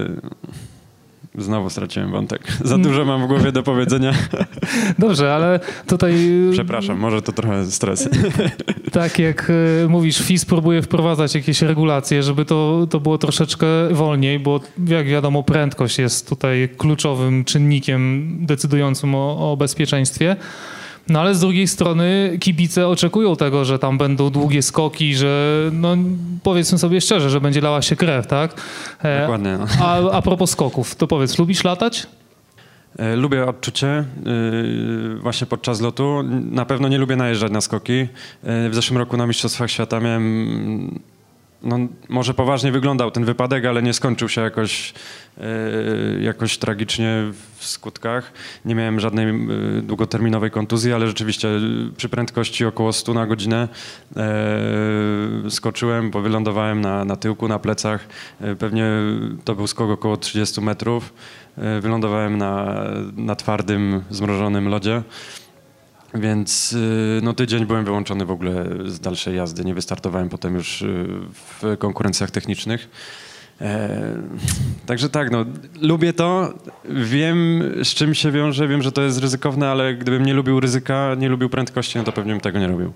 Znowu 1.39 1.71
straciłem 1.71 2.11
wątek. 2.11 2.43
Za 2.65 2.79
dużo 2.79 3.05
mam 3.05 3.25
w 3.25 3.27
głowie 3.27 3.53
do 3.53 3.63
powiedzenia. 3.63 4.13
Dobrze, 4.99 5.35
ale 5.35 5.61
tutaj... 5.87 6.15
Przepraszam, 6.53 6.99
może 6.99 7.23
to 7.23 7.33
trochę 7.33 7.67
stres. 7.67 8.09
Tak 8.93 9.19
jak 9.19 9.53
e, 9.85 9.89
mówisz, 9.89 10.19
FIS 10.19 10.45
próbuje 10.45 10.83
wprowadzać 10.83 11.35
jakieś 11.35 11.63
regulacje, 11.63 12.23
żeby 12.23 12.45
to, 12.45 12.87
to 12.91 13.01
było 13.01 13.19
troszeczkę 13.19 13.67
wolniej, 13.91 14.39
bo 14.39 14.61
jak 14.87 15.07
wiadomo 15.07 15.43
prędkość 15.43 15.99
jest 15.99 16.29
tutaj 16.29 16.69
kluczowym 16.77 17.45
czynnikiem 17.45 18.29
decydującym 18.41 19.15
o, 19.15 19.53
o 19.53 19.57
bezpieczeństwie. 19.57 20.37
No 21.09 21.21
ale 21.21 21.35
z 21.35 21.41
drugiej 21.41 21.69
strony 21.69 22.37
kibice 22.41 22.89
oczekują 22.89 23.37
tego, 23.37 23.65
że 23.65 23.79
tam 23.79 23.99
będą 23.99 24.31
długie 24.31 24.63
skoki, 24.63 25.15
że 25.15 25.63
no 25.73 25.97
powiedzmy 26.43 26.79
sobie 26.79 27.01
szczerze, 27.01 27.31
że 27.31 27.41
będzie 27.41 27.61
lała 27.61 27.83
się 27.83 27.97
krew, 27.97 28.27
tak? 28.27 28.55
E, 29.03 29.21
Dokładnie. 29.21 29.59
A, 29.81 30.11
a 30.11 30.23
propos 30.23 30.51
skoków, 30.51 30.95
to 30.95 31.07
powiedz, 31.07 31.39
lubisz 31.39 31.65
latać? 31.65 32.07
E, 32.99 33.17
lubię 33.17 33.47
odczucie 33.47 34.05
właśnie 35.21 35.47
podczas 35.47 35.81
lotu. 35.81 36.23
Na 36.51 36.65
pewno 36.65 36.89
nie 36.89 36.99
lubię 36.99 37.17
najeżdżać 37.17 37.53
na 37.53 37.61
skoki. 37.61 38.07
W 38.43 38.71
zeszłym 38.73 38.99
roku 38.99 39.17
na 39.17 39.27
Mistrzostwach 39.27 39.71
Świata 39.71 40.01
miałem 40.01 41.01
no, 41.63 41.79
może 42.09 42.35
poważnie 42.35 42.73
wyglądał 42.73 43.11
ten 43.11 43.25
wypadek, 43.25 43.65
ale 43.65 43.83
nie 43.83 43.93
skończył 43.93 44.29
się 44.29 44.41
jakoś, 44.41 44.95
e, 45.39 46.23
jakoś 46.23 46.59
tragicznie 46.59 47.33
w 47.57 47.65
skutkach. 47.65 48.33
Nie 48.65 48.75
miałem 48.75 49.01
żadnej 49.01 49.29
e, 49.29 49.35
długoterminowej 49.83 50.51
kontuzji, 50.51 50.93
ale 50.93 51.07
rzeczywiście 51.07 51.49
przy 51.97 52.09
prędkości 52.09 52.65
około 52.65 52.93
100 52.93 53.15
na 53.15 53.27
godzinę 53.27 53.69
e, 54.17 55.51
skoczyłem, 55.51 56.11
bo 56.11 56.21
wylądowałem 56.21 56.81
na, 56.81 57.05
na 57.05 57.17
tyłku, 57.17 57.49
na 57.49 57.59
plecach. 57.59 58.07
pewnie 58.59 58.91
to 59.45 59.55
był 59.55 59.67
skok 59.67 59.91
około 59.91 60.17
30 60.17 60.61
metrów. 60.61 61.13
wylądowałem 61.81 62.39
na, 62.39 62.85
na 63.17 63.37
twardym, 63.37 64.05
zmrożonym 64.11 64.69
lodzie. 64.69 65.03
Więc 66.15 66.73
y, 66.73 67.21
no, 67.23 67.35
tydzień 67.35 67.67
byłem 67.67 67.85
wyłączony 67.85 68.25
w 68.25 68.31
ogóle 68.31 68.65
z 68.85 69.01
dalszej 69.01 69.37
jazdy. 69.37 69.65
Nie 69.65 69.75
wystartowałem 69.75 70.29
potem 70.29 70.55
już 70.55 70.83
y, 70.83 71.07
w 71.33 71.77
konkurencjach 71.79 72.31
technicznych. 72.31 72.89
E, 73.61 74.15
także 74.87 75.09
tak, 75.09 75.31
no, 75.31 75.45
lubię 75.81 76.13
to, 76.13 76.55
wiem 76.85 77.63
z 77.83 77.89
czym 77.89 78.15
się 78.15 78.33
wiąże, 78.33 78.69
wiem, 78.69 78.83
że 78.83 78.93
to 78.93 79.03
jest 79.03 79.19
ryzykowne, 79.19 79.69
ale 79.69 79.95
gdybym 79.95 80.27
nie 80.27 80.35
lubił 80.35 80.61
ryzyka, 80.61 81.15
nie 81.19 81.29
lubił 81.29 81.49
prędkości, 81.49 81.99
no 81.99 82.05
to 82.05 82.13
pewnie 82.13 82.33
bym 82.33 82.41
tego 82.41 82.59
nie 82.59 82.69
robił. 82.69 82.93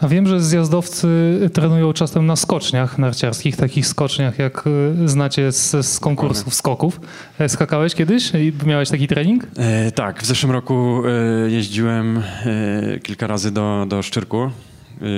A 0.00 0.08
wiem, 0.08 0.26
że 0.26 0.40
zjazdowcy 0.40 1.08
trenują 1.52 1.92
czasem 1.92 2.26
na 2.26 2.36
skoczniach 2.36 2.98
narciarskich, 2.98 3.56
takich 3.56 3.86
skoczniach, 3.86 4.38
jak 4.38 4.64
y, 5.04 5.08
znacie 5.08 5.52
z, 5.52 5.86
z 5.86 6.00
konkursów 6.00 6.54
skoków. 6.54 7.00
E, 7.38 7.48
skakałeś 7.48 7.94
kiedyś 7.94 8.32
i 8.34 8.52
miałeś 8.66 8.90
taki 8.90 9.08
trening? 9.08 9.46
E, 9.58 9.92
tak, 9.92 10.22
w 10.22 10.26
zeszłym 10.26 10.52
roku 10.52 11.02
e, 11.06 11.50
jeździłem 11.50 12.18
e, 12.18 12.22
kilka 13.02 13.26
razy 13.26 13.50
do, 13.50 13.86
do 13.88 14.02
Szczyrku 14.02 14.50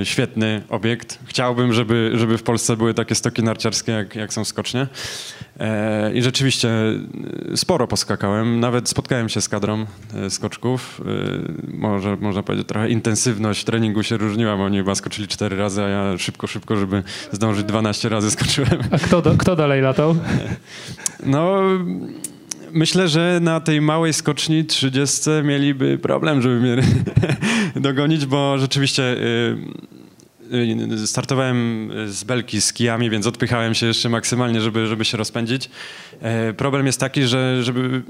świetny 0.05 0.63
obiekt. 0.69 1.19
Chciałbym, 1.25 1.73
żeby, 1.73 2.11
żeby 2.15 2.39
w 2.39 2.43
Polsce 2.43 2.77
były 2.77 2.95
takie 2.95 3.15
stoki 3.15 3.43
narciarskie, 3.43 3.93
jak, 3.93 4.17
jak 4.17 4.33
są 4.33 4.45
skocznie. 4.45 4.87
E, 5.61 6.15
I 6.15 6.23
rzeczywiście 6.23 6.69
y, 7.53 7.57
sporo 7.57 7.87
poskakałem. 7.87 8.61
Nawet 8.61 8.89
spotkałem 8.89 9.29
się 9.29 9.41
z 9.41 9.49
kadrą 9.49 9.87
skoczków. 10.29 11.01
E, 11.71 11.77
może, 11.77 12.17
można 12.17 12.43
powiedzieć, 12.43 12.69
trochę 12.69 12.89
intensywność 12.89 13.65
treningu 13.65 14.03
się 14.03 14.17
różniła, 14.17 14.57
bo 14.57 14.65
oni 14.65 14.79
chyba 14.79 14.95
skoczyli 14.95 15.29
cztery 15.29 15.57
razy, 15.57 15.83
a 15.83 15.89
ja 15.89 16.19
szybko, 16.19 16.47
szybko, 16.47 16.77
żeby 16.77 17.03
zdążyć 17.33 17.65
12 17.65 18.09
razy 18.09 18.31
skoczyłem. 18.31 18.79
A 18.91 18.99
kto, 18.99 19.23
do, 19.23 19.37
kto 19.39 19.57
dalej 19.57 19.83
latał? 19.83 20.17
No, 21.27 21.61
myślę, 22.73 23.09
że 23.09 23.39
na 23.43 23.61
tej 23.61 23.81
małej 23.81 24.13
skoczni 24.13 24.65
30 24.65 25.31
mieliby 25.45 25.99
problem, 25.99 26.43
żeby 26.43 26.61
mnie 26.61 26.77
dogonić, 27.77 28.27
bo 28.27 28.59
rzeczywiście 28.59 29.03
y, 29.03 29.57
startowałem 31.07 31.91
z 32.07 32.25
belki 32.25 32.61
z 32.61 32.73
kijami, 32.73 33.11
więc 33.11 33.27
odpychałem 33.27 33.75
się 33.75 33.87
jeszcze 33.87 34.09
maksymalnie, 34.09 34.61
żeby, 34.61 34.87
żeby 34.87 35.05
się 35.05 35.17
rozpędzić. 35.17 35.71
E, 36.21 36.53
problem 36.53 36.87
jest 36.87 37.01
taki, 37.01 37.23
że 37.23 37.63
żeby, 37.63 38.03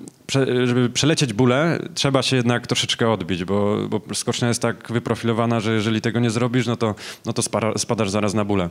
żeby 0.64 0.90
przelecieć 0.90 1.32
bólę, 1.32 1.78
trzeba 1.94 2.22
się 2.22 2.36
jednak 2.36 2.66
troszeczkę 2.66 3.10
odbić, 3.10 3.44
bo, 3.44 3.88
bo 3.88 4.14
skocznia 4.14 4.48
jest 4.48 4.62
tak 4.62 4.92
wyprofilowana, 4.92 5.60
że 5.60 5.74
jeżeli 5.74 6.00
tego 6.00 6.20
nie 6.20 6.30
zrobisz, 6.30 6.66
no 6.66 6.76
to, 6.76 6.94
no 7.26 7.32
to 7.32 7.42
spadasz 7.76 8.10
zaraz 8.10 8.34
na 8.34 8.44
bólę. 8.44 8.70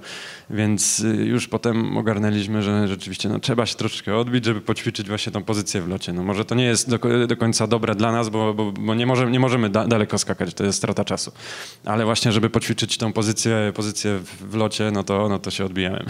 Więc 0.50 1.00
y, 1.00 1.16
już 1.16 1.48
potem 1.48 1.98
ogarnęliśmy, 1.98 2.62
że 2.64 2.88
rzeczywiście 2.88 3.30
no, 3.30 3.40
trzeba 3.40 3.66
się 3.66 3.76
troszeczkę 3.76 4.18
odbić, 4.18 4.46
żeby 4.46 4.62
poćwiczyć 4.62 5.08
właśnie 5.08 5.32
tą 5.32 5.44
pozycję 5.44 5.82
w 5.82 5.88
locie. 5.88 6.14
No, 6.14 6.24
może 6.24 6.46
to 6.46 6.56
nie 6.56 6.66
jest 6.66 6.90
do, 6.90 7.00
do 7.28 7.38
końca 7.38 7.68
dobre 7.68 7.96
dla 7.96 8.12
nas, 8.12 8.30
bo, 8.30 8.54
bo, 8.54 8.72
bo 8.72 8.96
nie, 8.96 9.06
może, 9.06 9.32
nie 9.32 9.40
możemy 9.40 9.70
da, 9.70 9.88
daleko 9.88 10.18
skakać, 10.18 10.54
to 10.54 10.64
jest 10.64 10.78
strata 10.78 11.06
czasu. 11.06 11.32
Ale 11.86 12.06
właśnie, 12.06 12.32
żeby 12.32 12.50
poćwiczyć 12.50 12.98
tą 12.98 13.14
pozycję, 13.14 13.61
pozycję 13.76 14.20
w, 14.20 14.56
locie, 14.56 14.92
no 14.94 15.04
to, 15.04 15.30
no 15.30 15.40
to 15.40 15.52
się 15.52 15.66
odbijałem. 15.66 16.06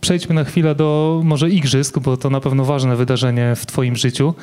Przejdźmy 0.00 0.34
na 0.34 0.44
chwilę 0.44 0.74
do 0.74 1.20
może 1.24 1.50
igrzysk, 1.50 1.98
bo 1.98 2.16
to 2.16 2.30
na 2.30 2.40
pewno 2.40 2.64
ważne 2.64 2.96
wydarzenie 2.96 3.56
w 3.56 3.66
Twoim 3.66 3.96
życiu. 3.96 4.34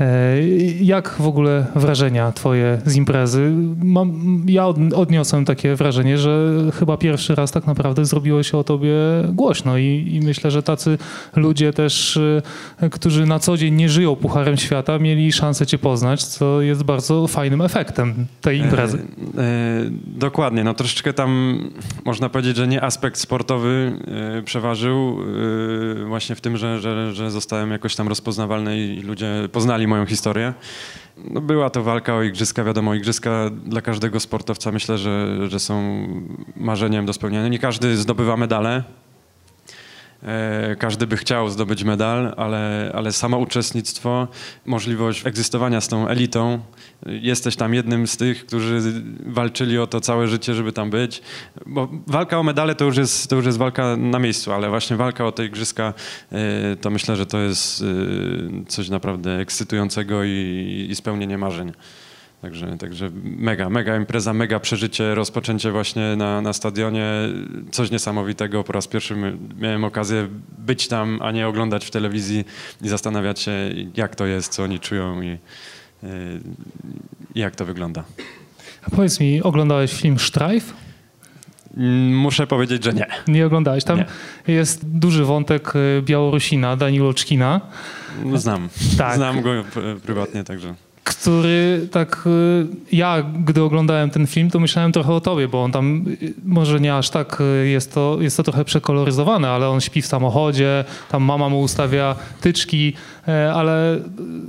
E, 0.00 0.36
Jak 0.80 1.08
w 1.08 1.26
ogóle 1.26 1.66
wrażenia 1.74 2.32
twoje 2.32 2.78
z 2.86 2.96
imprezy? 2.96 3.52
Mam, 3.84 4.42
ja 4.48 4.66
od, 4.66 4.76
odniosłem 4.94 5.44
takie 5.44 5.74
wrażenie, 5.74 6.18
że 6.18 6.52
chyba 6.78 6.96
pierwszy 6.96 7.34
raz 7.34 7.52
tak 7.52 7.66
naprawdę 7.66 8.04
zrobiło 8.04 8.42
się 8.42 8.58
o 8.58 8.64
tobie 8.64 8.94
głośno 9.32 9.78
i, 9.78 10.10
i 10.12 10.20
myślę, 10.20 10.50
że 10.50 10.62
tacy 10.62 10.98
ludzie 11.36 11.72
też, 11.72 12.16
e, 12.80 12.90
którzy 12.90 13.26
na 13.26 13.38
co 13.38 13.56
dzień 13.56 13.74
nie 13.74 13.88
żyją 13.88 14.16
Pucharem 14.16 14.56
Świata, 14.56 14.98
mieli 14.98 15.32
szansę 15.32 15.66
cię 15.66 15.78
poznać, 15.78 16.24
co 16.24 16.60
jest 16.60 16.82
bardzo 16.82 17.26
fajnym 17.28 17.60
efektem 17.62 18.14
tej 18.40 18.58
imprezy. 18.58 18.98
E, 18.98 19.40
e, 19.40 19.44
dokładnie, 20.06 20.64
no 20.64 20.74
troszeczkę 20.74 21.12
tam 21.12 21.58
można 22.04 22.28
powiedzieć, 22.28 22.56
że 22.56 22.68
nie 22.68 22.82
aspekt 22.82 23.18
sportowy 23.18 23.92
e, 24.38 24.42
przeważył 24.42 25.18
e, 26.02 26.04
właśnie 26.04 26.34
w 26.36 26.40
tym, 26.40 26.56
że, 26.56 26.80
że, 26.80 27.12
że 27.12 27.30
zostałem 27.30 27.70
jakoś 27.70 27.96
tam 27.96 28.08
rozpoznawalny 28.08 28.78
i 28.78 29.00
ludzie 29.00 29.48
poznali 29.52 29.83
moją 29.88 30.06
historię. 30.06 30.54
No, 31.16 31.40
była 31.40 31.70
to 31.70 31.82
walka 31.82 32.14
o 32.14 32.22
igrzyska, 32.22 32.64
wiadomo, 32.64 32.94
igrzyska 32.94 33.50
dla 33.66 33.80
każdego 33.80 34.20
sportowca 34.20 34.72
myślę, 34.72 34.98
że, 34.98 35.38
że 35.48 35.60
są 35.60 36.06
marzeniem 36.56 37.06
do 37.06 37.12
spełnienia. 37.12 37.48
Nie 37.48 37.58
każdy 37.58 37.96
zdobywa 37.96 38.36
medale, 38.36 38.84
E, 40.24 40.76
Każdy 40.76 41.06
by 41.06 41.16
chciał 41.16 41.48
zdobyć 41.48 41.84
medal, 41.84 42.34
ale, 42.36 42.92
ale 42.94 43.12
samo 43.12 43.38
uczestnictwo, 43.38 44.28
możliwość 44.66 45.26
egzystowania 45.26 45.80
z 45.80 45.88
tą 45.88 46.08
elitą, 46.08 46.60
jesteś 47.06 47.56
tam 47.56 47.74
jednym 47.74 48.06
z 48.06 48.16
tych, 48.16 48.46
którzy 48.46 48.80
walczyli 49.26 49.78
o 49.78 49.86
to 49.86 50.00
całe 50.00 50.28
życie, 50.28 50.54
żeby 50.54 50.72
tam 50.72 50.90
być. 50.90 51.22
Bo 51.66 51.88
walka 52.06 52.38
o 52.38 52.42
medale 52.42 52.74
to 52.74 52.84
już 52.84 52.96
jest, 52.96 53.30
to 53.30 53.36
już 53.36 53.46
jest 53.46 53.58
walka 53.58 53.96
na 53.96 54.18
miejscu, 54.18 54.52
ale 54.52 54.68
właśnie 54.68 54.96
walka 54.96 55.26
o 55.26 55.32
te 55.32 55.44
igrzyska, 55.44 55.94
e, 56.32 56.76
to 56.76 56.90
myślę, 56.90 57.16
że 57.16 57.26
to 57.26 57.38
jest 57.38 57.82
e, 57.82 57.84
coś 58.66 58.88
naprawdę 58.88 59.38
ekscytującego 59.38 60.24
i, 60.24 60.86
i 60.90 60.94
spełnienie 60.94 61.38
marzeń. 61.38 61.72
Także, 62.44 62.76
także 62.78 63.10
mega, 63.24 63.70
mega 63.70 63.96
impreza, 63.96 64.32
mega 64.32 64.60
przeżycie, 64.60 65.14
rozpoczęcie 65.14 65.70
właśnie 65.70 66.16
na, 66.16 66.40
na 66.40 66.52
stadionie, 66.52 67.10
coś 67.70 67.90
niesamowitego. 67.90 68.64
Po 68.64 68.72
raz 68.72 68.88
pierwszy 68.88 69.16
miałem 69.58 69.84
okazję 69.84 70.28
być 70.58 70.88
tam, 70.88 71.18
a 71.22 71.30
nie 71.30 71.48
oglądać 71.48 71.84
w 71.84 71.90
telewizji 71.90 72.44
i 72.82 72.88
zastanawiać 72.88 73.40
się, 73.40 73.52
jak 73.96 74.16
to 74.16 74.26
jest, 74.26 74.52
co 74.52 74.62
oni 74.62 74.80
czują 74.80 75.22
i 75.22 75.38
jak 77.34 77.56
to 77.56 77.64
wygląda. 77.64 78.04
A 78.82 78.90
powiedz 78.90 79.20
mi, 79.20 79.42
oglądałeś 79.42 79.92
film 79.92 80.18
Sztrajf? 80.18 80.74
Mm, 81.76 82.16
Muszę 82.18 82.46
powiedzieć, 82.46 82.84
że 82.84 82.92
nie. 82.92 83.06
Nie 83.28 83.46
oglądałeś. 83.46 83.84
Tam 83.84 83.98
Nie. 83.98 84.06
jest 84.54 84.88
duży 84.88 85.24
wątek 85.24 85.76
y, 85.76 86.02
Białorusina, 86.02 86.76
Danilo 86.76 87.14
Czkina, 87.14 87.60
No, 88.24 88.38
Znam. 88.38 88.68
Tak. 88.98 89.16
Znam 89.16 89.42
go 89.42 89.50
p- 89.74 89.80
prywatnie, 90.06 90.44
także. 90.44 90.74
Który 91.04 91.88
tak, 91.90 92.24
y, 92.26 92.96
ja 92.96 93.22
gdy 93.44 93.62
oglądałem 93.62 94.10
ten 94.10 94.26
film, 94.26 94.50
to 94.50 94.60
myślałem 94.60 94.92
trochę 94.92 95.12
o 95.12 95.20
tobie, 95.20 95.48
bo 95.48 95.64
on 95.64 95.72
tam, 95.72 96.04
y, 96.22 96.34
może 96.44 96.80
nie 96.80 96.96
aż 96.96 97.10
tak, 97.10 97.40
y, 97.40 97.68
jest 97.68 97.94
to, 97.94 98.16
jest 98.20 98.36
to 98.36 98.42
trochę 98.42 98.64
przekoloryzowane, 98.64 99.50
ale 99.50 99.68
on 99.68 99.80
śpi 99.80 100.02
w 100.02 100.06
samochodzie, 100.06 100.84
tam 101.10 101.22
mama 101.22 101.48
mu 101.48 101.60
ustawia 101.60 102.16
tyczki, 102.40 102.92
e, 103.28 103.52
ale 103.54 103.98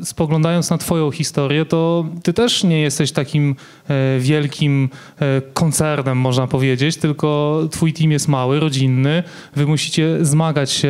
spoglądając 0.03 0.69
na 0.69 0.77
twoją 0.77 1.11
historię, 1.11 1.65
to 1.65 2.05
ty 2.23 2.33
też 2.33 2.63
nie 2.63 2.81
jesteś 2.81 3.11
takim 3.11 3.55
e, 3.89 4.19
wielkim 4.19 4.89
e, 5.19 5.41
koncernem, 5.53 6.17
można 6.17 6.47
powiedzieć, 6.47 6.97
tylko 6.97 7.61
twój 7.71 7.93
team 7.93 8.11
jest 8.11 8.27
mały, 8.27 8.59
rodzinny, 8.59 9.23
wy 9.55 9.65
musicie 9.65 10.25
zmagać 10.25 10.71
się 10.71 10.89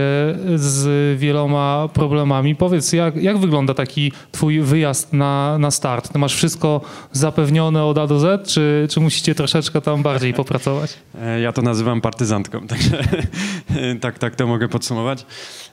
z 0.56 1.20
wieloma 1.20 1.90
problemami. 1.94 2.56
Powiedz, 2.56 2.94
jak, 2.94 3.16
jak 3.16 3.38
wygląda 3.38 3.74
taki 3.74 4.12
twój 4.32 4.62
wyjazd 4.62 5.14
na, 5.14 5.55
na 5.58 5.72
start? 5.72 6.14
Ty 6.14 6.20
masz 6.20 6.36
wszystko 6.36 6.82
zapewnione 7.12 7.84
od 7.86 7.98
A 7.98 8.08
do 8.08 8.20
Z, 8.20 8.48
czy, 8.50 8.88
czy 8.90 9.00
musicie 9.00 9.36
troszeczkę 9.36 9.82
tam 9.82 10.04
bardziej 10.04 10.34
popracować? 10.44 10.94
E, 11.22 11.40
Ja 11.42 11.52
to 11.54 11.62
nazywam 11.62 12.02
partyzantką, 12.02 12.68
także 12.68 12.98
tak, 14.02 14.20
tak 14.20 14.36
to 14.36 14.48
mogę 14.48 14.68
podsumować. 14.68 15.26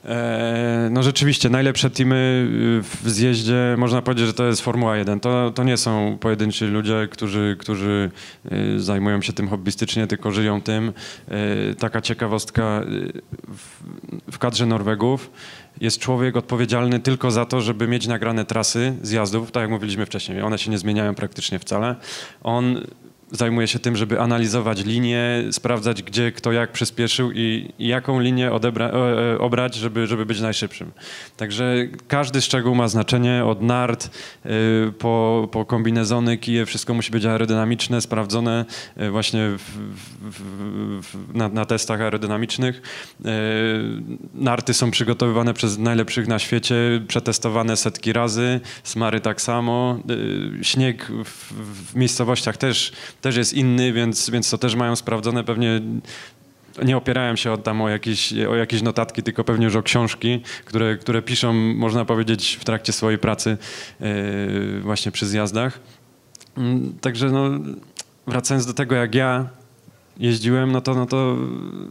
E, 0.05 0.89
No 0.93 1.03
rzeczywiście, 1.03 1.51
najlepsze 1.51 1.91
teamy 1.91 2.49
w 3.03 3.11
zjeździe, 3.11 3.75
można 3.79 4.03
powiedzieć, 4.03 4.27
że 4.27 4.35
to 4.35 4.45
jest 4.45 4.62
Formuła 4.62 4.97
1. 4.97 5.21
To, 5.21 5.51
to 5.55 5.65
nie 5.65 5.77
są 5.77 6.19
pojedynczy 6.21 6.67
ludzie, 6.67 7.09
którzy, 7.11 7.57
którzy 7.59 8.11
zajmują 8.77 9.23
się 9.23 9.33
tym 9.33 9.49
hobbystycznie, 9.49 10.07
tylko 10.07 10.31
żyją 10.33 10.61
tym. 10.61 10.93
E, 11.29 11.75
Taka 11.75 12.01
ciekawostka, 12.01 12.81
w 14.33 14.39
kadrze 14.39 14.67
Norwegów 14.67 15.31
jest 15.83 15.99
człowiek 15.99 16.37
odpowiedzialny 16.37 17.01
tylko 17.01 17.31
za 17.31 17.47
to, 17.47 17.61
żeby 17.61 17.89
mieć 17.89 18.07
nagrane 18.07 18.45
trasy 18.45 18.95
zjazdów, 19.03 19.51
tak 19.51 19.61
jak 19.61 19.71
mówiliśmy 19.71 20.07
wcześniej. 20.07 20.43
One 20.43 20.59
się 20.59 20.71
nie 20.71 20.79
zmieniają 20.79 21.15
praktycznie 21.15 21.59
wcale. 21.59 21.97
On 22.43 22.87
zajmuje 23.33 23.69
się 23.69 23.79
tym, 23.79 23.97
żeby 23.97 24.21
analizować 24.21 24.85
linie, 24.85 25.45
sprawdzać, 25.51 26.03
gdzie 26.03 26.33
kto 26.33 26.53
jak 26.53 26.73
przyspieszył 26.73 27.33
i, 27.33 27.73
i 27.79 27.89
jaką 27.89 28.21
linię 28.21 28.51
odebra- 28.51 28.95
e, 28.95 29.33
e, 29.35 29.39
obrać, 29.39 29.75
żeby, 29.75 30.07
żeby 30.07 30.27
być 30.27 30.41
najszybszym. 30.41 30.93
Także 31.37 31.75
każdy 32.09 32.41
szczegół 32.41 32.75
ma 32.75 32.89
znaczenie, 32.89 33.45
od 33.45 33.62
nart 33.62 34.11
y, 34.47 34.93
po, 34.99 35.49
po 35.53 35.65
kombinezony, 35.65 36.39
kije, 36.39 36.67
wszystko 36.67 36.95
musi 36.95 37.11
być 37.11 37.25
aerodynamiczne, 37.25 38.01
sprawdzone 38.01 38.65
y, 39.01 39.11
właśnie 39.11 39.49
w, 39.49 39.61
w, 40.31 40.43
w, 41.03 41.35
na, 41.35 41.49
na 41.49 41.65
testach 41.65 42.01
aerodynamicznych. 42.01 42.83
Y, 43.21 43.29
Narty 44.35 44.75
są 44.75 44.91
przygotowywane 44.91 45.55
przez 45.55 45.79
najlepszych 45.79 46.29
na 46.29 46.39
świecie, 46.39 46.75
przetestowane 47.09 47.77
setki 47.77 48.12
razy, 48.12 48.61
smary 48.85 49.21
tak 49.21 49.41
samo. 49.41 49.99
Śnieg 50.62 51.07
w, 51.25 51.53
w 51.91 51.97
miejscowościach 51.97 52.57
też, 52.57 52.93
też 53.23 53.37
jest 53.37 53.55
inny, 53.55 53.93
więc, 53.93 54.31
więc 54.31 54.50
to 54.50 54.59
też 54.59 54.75
mają 54.75 54.97
sprawdzone. 54.97 55.45
Pewnie 55.45 55.81
nie 56.85 56.97
opierałem 56.97 57.37
się 57.37 57.59
tam 57.59 57.81
o 57.81 57.88
jakieś, 57.88 58.33
o 58.33 58.57
jakieś 58.57 58.83
notatki, 58.83 59.23
tylko 59.23 59.45
pewnie 59.45 59.64
już 59.64 59.76
o 59.76 59.83
książki, 59.83 60.41
które, 60.64 60.97
które 60.97 61.23
piszą, 61.23 61.52
można 61.52 62.05
powiedzieć, 62.05 62.59
w 62.61 62.64
trakcie 62.64 62.93
swojej 62.93 63.19
pracy 63.19 63.57
y, 64.00 64.81
właśnie 64.81 65.12
przy 65.12 65.26
zjazdach. 65.26 65.81
Mm, 66.57 66.95
Także 67.00 67.31
no, 67.31 67.50
wracając 68.26 68.67
do 68.67 68.75
tego, 68.75 68.95
jak 68.95 69.14
ja 69.14 69.49
jeździłem, 70.19 70.73
no 70.73 70.81
to, 70.81 70.95
no 70.95 71.07
to 71.07 71.37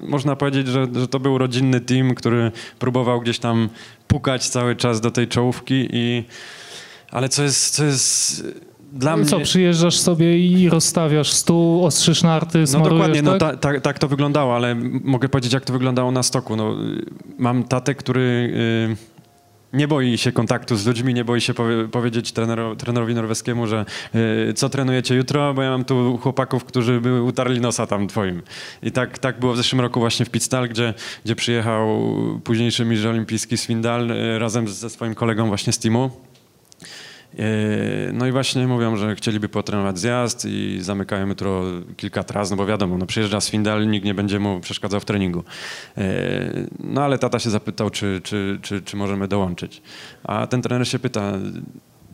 można 0.01 0.35
powiedzieć, 0.35 0.67
że, 0.67 0.87
że 0.95 1.07
to 1.07 1.19
był 1.19 1.37
rodzinny 1.37 1.81
team, 1.81 2.15
który 2.15 2.51
próbował 2.79 3.21
gdzieś 3.21 3.39
tam 3.39 3.69
pukać 4.07 4.49
cały 4.49 4.75
czas 4.75 5.01
do 5.01 5.11
tej 5.11 5.27
czołówki 5.27 5.87
i 5.91 6.23
ale 7.11 7.29
co 7.29 7.43
jest, 7.43 7.75
co 7.75 7.83
jest 7.85 8.43
dla 8.91 9.17
mnie... 9.17 9.25
Co, 9.25 9.39
przyjeżdżasz 9.39 9.97
sobie 9.97 10.39
i 10.39 10.69
rozstawiasz 10.69 11.31
stół, 11.31 11.85
ostrzysz 11.85 12.23
narty, 12.23 12.63
No 12.73 12.79
dokładnie, 12.79 13.21
no 13.21 13.37
tak? 13.37 13.59
ta, 13.59 13.73
ta, 13.73 13.79
tak 13.79 13.99
to 13.99 14.07
wyglądało, 14.07 14.55
ale 14.55 14.75
mogę 15.03 15.29
powiedzieć, 15.29 15.53
jak 15.53 15.65
to 15.65 15.73
wyglądało 15.73 16.11
na 16.11 16.23
stoku. 16.23 16.55
No, 16.55 16.75
mam 17.37 17.63
tatę, 17.63 17.95
który 17.95 18.53
y, 19.73 19.77
nie 19.77 19.87
boi 19.87 20.17
się 20.17 20.31
kontaktu 20.31 20.75
z 20.75 20.85
ludźmi, 20.85 21.13
nie 21.13 21.25
boi 21.25 21.41
się 21.41 21.53
powie, 21.53 21.87
powiedzieć 21.87 22.31
trenero, 22.31 22.75
trenerowi 22.75 23.15
norweskiemu, 23.15 23.67
że 23.67 23.85
y, 24.49 24.53
co 24.53 24.69
trenujecie 24.69 25.15
jutro, 25.15 25.53
bo 25.53 25.61
ja 25.61 25.69
mam 25.69 25.85
tu 25.85 26.17
chłopaków, 26.17 26.65
którzy 26.65 27.01
by 27.01 27.21
utarli 27.21 27.61
nosa 27.61 27.87
tam 27.87 28.07
twoim. 28.07 28.41
I 28.83 28.91
tak, 28.91 29.19
tak 29.19 29.39
było 29.39 29.53
w 29.53 29.57
zeszłym 29.57 29.81
roku 29.81 29.99
właśnie 29.99 30.25
w 30.25 30.29
Pitstal, 30.29 30.69
gdzie, 30.69 30.93
gdzie 31.25 31.35
przyjechał 31.35 32.11
późniejszy 32.43 32.85
mistrz 32.85 33.05
olimpijski 33.05 33.57
Swindal 33.57 34.11
y, 34.11 34.39
razem 34.39 34.67
ze 34.67 34.89
swoim 34.89 35.15
kolegą 35.15 35.47
właśnie 35.47 35.73
z 35.73 35.79
teamu. 35.79 36.11
No 38.13 38.27
i 38.27 38.31
właśnie 38.31 38.67
mówią, 38.67 38.95
że 38.95 39.15
chcieliby 39.15 39.49
potrenować 39.49 39.99
zjazd 39.99 40.45
i 40.45 40.77
zamykają 40.81 41.27
jutro 41.27 41.63
kilka 41.97 42.23
tras, 42.23 42.51
no 42.51 42.57
bo 42.57 42.65
wiadomo, 42.65 42.97
no 42.97 43.05
przyjeżdża 43.05 43.41
Swindal, 43.41 43.87
nikt 43.87 44.05
nie 44.05 44.13
będzie 44.13 44.39
mu 44.39 44.59
przeszkadzał 44.59 44.99
w 44.99 45.05
treningu. 45.05 45.43
No 46.79 47.03
ale 47.03 47.17
tata 47.17 47.39
się 47.39 47.49
zapytał, 47.49 47.89
czy, 47.89 48.21
czy, 48.23 48.59
czy, 48.61 48.81
czy 48.81 48.97
możemy 48.97 49.27
dołączyć. 49.27 49.81
A 50.23 50.47
ten 50.47 50.61
trener 50.61 50.87
się 50.87 50.99
pyta, 50.99 51.33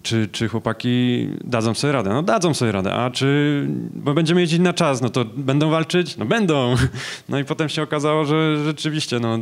czy, 0.03 0.27
czy 0.31 0.47
chłopaki 0.47 1.27
dadzą 1.43 1.73
sobie 1.73 1.93
radę? 1.93 2.09
No 2.09 2.23
dadzą 2.23 2.53
sobie 2.53 2.71
radę, 2.71 2.93
a 2.93 3.11
czy, 3.11 3.67
bo 3.93 4.13
będziemy 4.13 4.41
jeździć 4.41 4.59
na 4.59 4.73
czas, 4.73 5.01
no 5.01 5.09
to 5.09 5.25
będą 5.25 5.69
walczyć? 5.69 6.17
No 6.17 6.25
będą. 6.25 6.75
No 7.29 7.39
i 7.39 7.45
potem 7.45 7.69
się 7.69 7.83
okazało, 7.83 8.25
że 8.25 8.65
rzeczywiście, 8.65 9.19
no 9.19 9.39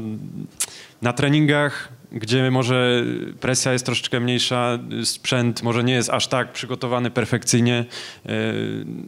na 1.01 1.13
treningach 1.13 1.89
gdzie 2.11 2.51
może 2.51 3.03
presja 3.39 3.73
jest 3.73 3.85
troszeczkę 3.85 4.19
mniejsza, 4.19 4.79
sprzęt 5.03 5.63
może 5.63 5.83
nie 5.83 5.93
jest 5.93 6.09
aż 6.09 6.27
tak 6.27 6.51
przygotowany 6.51 7.11
perfekcyjnie, 7.11 7.85
e, 8.25 8.29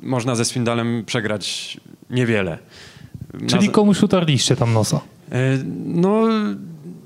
można 0.01 0.35
ze 0.35 0.45
Swindalem 0.45 1.03
przegrać 1.05 1.77
niewiele. 2.09 2.57
Czyli 3.47 3.69
komuś 3.69 4.03
utarliście 4.03 4.55
tam 4.55 4.73
nosa? 4.73 5.01
E, 5.31 5.57
no, 5.85 6.27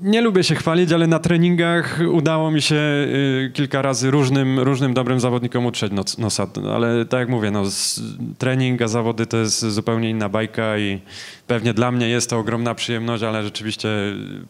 nie 0.02 0.20
lubię 0.20 0.44
się 0.44 0.54
chwalić, 0.54 0.92
ale 0.92 1.06
na 1.06 1.18
treningach 1.18 2.00
udało 2.12 2.50
mi 2.50 2.62
się 2.62 2.74
y, 2.74 3.50
kilka 3.54 3.82
razy 3.82 4.10
różnym, 4.10 4.58
różnym 4.58 4.94
dobrym 4.94 5.20
zawodnikom 5.20 5.66
utrzeć 5.66 5.92
nosa. 6.18 6.46
Ale 6.74 7.04
tak 7.04 7.20
jak 7.20 7.28
mówię, 7.28 7.50
no, 7.50 7.62
trening 8.38 8.82
a 8.82 8.88
zawody 8.88 9.26
to 9.26 9.36
jest 9.36 9.60
zupełnie 9.60 10.10
inna 10.10 10.28
bajka 10.28 10.78
i 10.78 11.00
pewnie 11.46 11.74
dla 11.74 11.92
mnie 11.92 12.08
jest 12.08 12.30
to 12.30 12.38
ogromna 12.38 12.74
przyjemność, 12.74 13.22
ale 13.22 13.42
rzeczywiście 13.42 13.88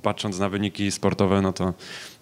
patrząc 0.03 0.39
na 0.39 0.49
wyniki 0.49 0.91
sportowe, 0.91 1.43
no 1.43 1.53
to, 1.53 1.75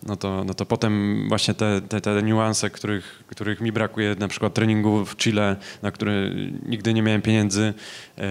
no 0.06 0.16
to, 0.16 0.44
no 0.44 0.54
to 0.54 0.66
potem 0.66 1.24
właśnie 1.28 1.54
te, 1.54 1.80
te, 1.80 2.00
te 2.00 2.22
niuanse, 2.22 2.70
których, 2.70 3.24
których 3.26 3.60
mi 3.60 3.72
brakuje, 3.72 4.16
na 4.18 4.28
przykład 4.28 4.54
treningu 4.54 5.04
w 5.04 5.16
Chile, 5.16 5.56
na 5.82 5.90
który 5.90 6.34
nigdy 6.66 6.94
nie 6.94 7.02
miałem 7.02 7.22
pieniędzy, 7.22 7.74
e, 8.18 8.24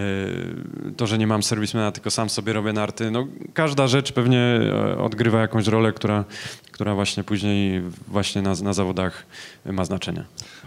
to, 0.97 1.07
że 1.07 1.17
nie 1.17 1.27
mam 1.27 1.43
serwismena, 1.43 1.91
tylko 1.91 2.11
sam 2.11 2.29
sobie 2.29 2.53
robię 2.53 2.73
narty, 2.73 3.11
no 3.11 3.27
każda 3.53 3.87
rzecz 3.87 4.11
pewnie 4.11 4.39
e, 4.39 4.97
odgrywa 4.97 5.41
jakąś 5.41 5.67
rolę, 5.67 5.93
która, 5.93 6.25
która 6.71 6.95
właśnie 6.95 7.23
później 7.23 7.81
właśnie 8.07 8.41
na, 8.41 8.53
na 8.63 8.73
zawodach 8.73 9.25
ma 9.65 9.85
znaczenie. 9.85 10.23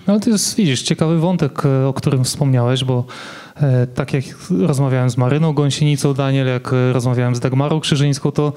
No 0.06 0.12
ale 0.12 0.20
to 0.20 0.30
jest, 0.30 0.56
widzisz, 0.56 0.82
ciekawy 0.82 1.18
wątek, 1.18 1.66
e, 1.66 1.86
o 1.86 1.92
którym 1.92 2.24
wspomniałeś, 2.24 2.84
bo 2.84 3.04
tak 3.94 4.12
jak 4.12 4.24
rozmawiałem 4.50 5.10
z 5.10 5.16
Maryną 5.16 5.52
Gąsienicą, 5.52 6.14
Daniel, 6.14 6.46
jak 6.46 6.70
rozmawiałem 6.92 7.34
z 7.34 7.40
Dagmarą 7.40 7.80
Krzyżyńską, 7.80 8.30
to 8.30 8.52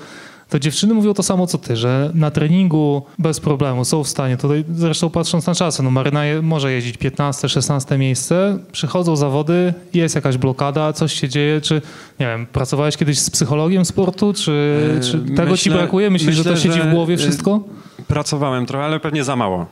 to 0.49 0.59
dziewczyny 0.59 0.93
mówią 0.93 1.13
to 1.13 1.23
samo 1.23 1.47
co 1.47 1.57
ty, 1.57 1.75
że 1.75 2.11
na 2.13 2.31
treningu 2.31 3.03
bez 3.19 3.39
problemu 3.39 3.85
są 3.85 4.03
w 4.03 4.07
stanie, 4.07 4.37
tutaj 4.37 4.65
zresztą 4.75 5.09
patrząc 5.09 5.47
na 5.47 5.55
czasy, 5.55 5.83
no 5.83 5.91
Maryna 5.91 6.25
je, 6.25 6.41
może 6.41 6.71
jeździć 6.71 6.97
15, 6.97 7.49
16 7.49 7.97
miejsce, 7.97 8.57
przychodzą 8.71 9.15
zawody, 9.15 9.73
jest 9.93 10.15
jakaś 10.15 10.37
blokada, 10.37 10.93
coś 10.93 11.13
się 11.13 11.29
dzieje, 11.29 11.61
czy 11.61 11.81
nie 12.19 12.25
wiem, 12.25 12.45
pracowałeś 12.45 12.97
kiedyś 12.97 13.19
z 13.19 13.29
psychologiem 13.29 13.85
sportu, 13.85 14.33
czy, 14.33 14.79
e, 14.97 15.03
czy 15.03 15.19
tego 15.19 15.51
myślę, 15.51 15.57
ci 15.57 15.69
brakuje? 15.69 16.09
Myślisz, 16.09 16.27
myślę, 16.37 16.43
że 16.43 16.49
to 16.49 16.55
siedzi 16.55 16.81
w 16.81 16.91
głowie 16.91 17.17
wszystko? 17.17 17.59
Pracowałem 18.07 18.65
trochę, 18.65 18.85
ale 18.85 18.99
pewnie 18.99 19.23
za 19.23 19.35
mało. 19.35 19.65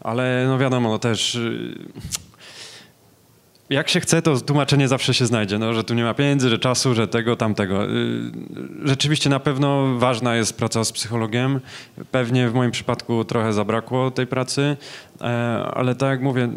Ale 0.00 0.44
no 0.48 0.58
wiadomo, 0.58 0.88
no 0.88 0.98
też 0.98 1.34
y, 1.34 1.74
jak 3.70 3.88
się 3.88 4.00
chce, 4.00 4.22
to 4.22 4.40
tłumaczenie 4.40 4.88
zawsze 4.88 5.14
się 5.14 5.26
znajdzie, 5.26 5.58
no, 5.58 5.72
że 5.72 5.84
tu 5.84 5.94
nie 5.94 6.04
ma 6.04 6.14
pieniędzy, 6.14 6.48
że 6.48 6.58
czasu, 6.58 6.94
że 6.94 7.08
tego, 7.08 7.36
tamtego. 7.36 7.84
Y, 7.84 7.88
rzeczywiście 8.84 9.30
na 9.30 9.40
pewno 9.40 9.98
ważna 9.98 10.36
jest 10.36 10.56
praca 10.56 10.84
z 10.84 10.92
psychologiem. 10.92 11.60
Pewnie 12.10 12.48
w 12.48 12.54
moim 12.54 12.70
przypadku 12.70 13.24
trochę 13.24 13.52
zabrakło 13.52 14.10
tej 14.10 14.26
pracy, 14.26 14.76
e, 15.20 15.24
ale 15.74 15.94
tak 15.94 16.10
jak 16.10 16.20
mówię, 16.20 16.48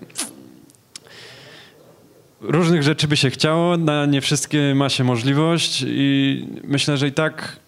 różnych 2.41 2.83
rzeczy 2.83 3.07
by 3.07 3.17
się 3.17 3.29
chciało, 3.29 3.77
na 3.77 4.05
nie 4.05 4.21
wszystkie 4.21 4.75
ma 4.75 4.89
się 4.89 5.03
możliwość 5.03 5.83
i 5.87 6.47
myślę, 6.63 6.97
że 6.97 7.07
i 7.07 7.11
tak 7.11 7.59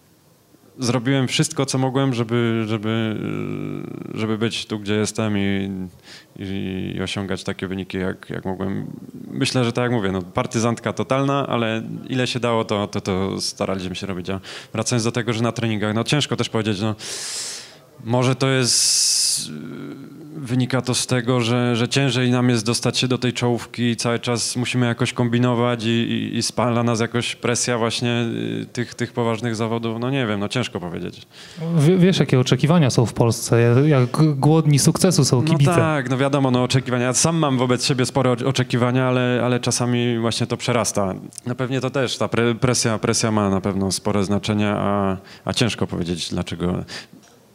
zrobiłem 0.80 1.28
wszystko, 1.28 1.66
co 1.66 1.78
mogłem, 1.78 2.14
żeby, 2.14 2.64
żeby, 2.66 3.20
żeby 4.14 4.38
być 4.38 4.66
tu, 4.66 4.78
gdzie 4.78 4.94
jestem 4.94 5.38
i, 5.38 5.70
i, 6.38 6.92
i, 6.96 7.02
osiągać 7.02 7.44
takie 7.44 7.66
wyniki, 7.66 7.98
jak, 7.98 8.30
jak 8.30 8.44
mogłem. 8.44 8.86
Myślę, 9.30 9.64
że 9.64 9.72
tak 9.72 9.82
jak 9.82 9.92
mówię, 9.92 10.12
no, 10.12 10.22
partyzantka 10.22 10.92
totalna, 10.92 11.46
ale 11.46 11.82
ile 12.08 12.26
się 12.26 12.40
dało, 12.40 12.64
to, 12.64 12.86
to, 12.86 13.00
to 13.00 13.40
staraliśmy 13.40 13.94
się 13.94 14.06
robić. 14.06 14.30
A 14.30 14.40
wracając 14.72 15.04
do 15.04 15.12
tego, 15.12 15.32
że 15.32 15.42
na 15.42 15.52
treningach, 15.52 15.94
no 15.94 16.04
ciężko 16.04 16.36
też 16.36 16.48
powiedzieć, 16.48 16.80
no 16.80 16.94
może 18.04 18.34
to 18.34 18.48
jest, 18.48 19.50
wynika 20.36 20.82
to 20.82 20.94
z 20.94 21.06
tego, 21.06 21.40
że, 21.40 21.76
że 21.76 21.88
ciężej 21.88 22.30
nam 22.30 22.48
jest 22.48 22.66
dostać 22.66 22.98
się 22.98 23.08
do 23.08 23.18
tej 23.18 23.32
czołówki 23.32 23.82
i 23.82 23.96
cały 23.96 24.18
czas 24.18 24.56
musimy 24.56 24.86
jakoś 24.86 25.12
kombinować 25.12 25.84
i, 25.84 25.88
i, 25.88 26.36
i 26.36 26.42
spala 26.42 26.82
nas 26.82 27.00
jakoś 27.00 27.36
presja 27.36 27.78
właśnie 27.78 28.24
y, 28.62 28.66
tych, 28.72 28.94
tych 28.94 29.12
poważnych 29.12 29.56
zawodów. 29.56 30.00
No 30.00 30.10
nie 30.10 30.26
wiem, 30.26 30.40
no 30.40 30.48
ciężko 30.48 30.80
powiedzieć. 30.80 31.26
W, 31.76 32.00
wiesz, 32.00 32.18
jakie 32.18 32.40
oczekiwania 32.40 32.90
są 32.90 33.06
w 33.06 33.12
Polsce, 33.12 33.60
jak 33.88 34.10
głodni 34.36 34.78
sukcesu 34.78 35.24
są 35.24 35.42
kibice. 35.44 35.70
No 35.70 35.76
tak, 35.76 36.10
no 36.10 36.18
wiadomo, 36.18 36.50
no 36.50 36.62
oczekiwania. 36.62 37.04
Ja 37.04 37.14
sam 37.14 37.36
mam 37.36 37.58
wobec 37.58 37.84
siebie 37.84 38.06
spore 38.06 38.30
oczekiwania, 38.30 39.08
ale, 39.08 39.40
ale 39.44 39.60
czasami 39.60 40.18
właśnie 40.18 40.46
to 40.46 40.56
przerasta. 40.56 41.14
No 41.46 41.54
pewnie 41.54 41.80
to 41.80 41.90
też, 41.90 42.18
ta 42.18 42.28
presja, 42.60 42.98
presja 42.98 43.30
ma 43.30 43.50
na 43.50 43.60
pewno 43.60 43.92
spore 43.92 44.24
znaczenie, 44.24 44.68
a, 44.68 45.16
a 45.44 45.52
ciężko 45.52 45.86
powiedzieć 45.86 46.30
dlaczego 46.30 46.84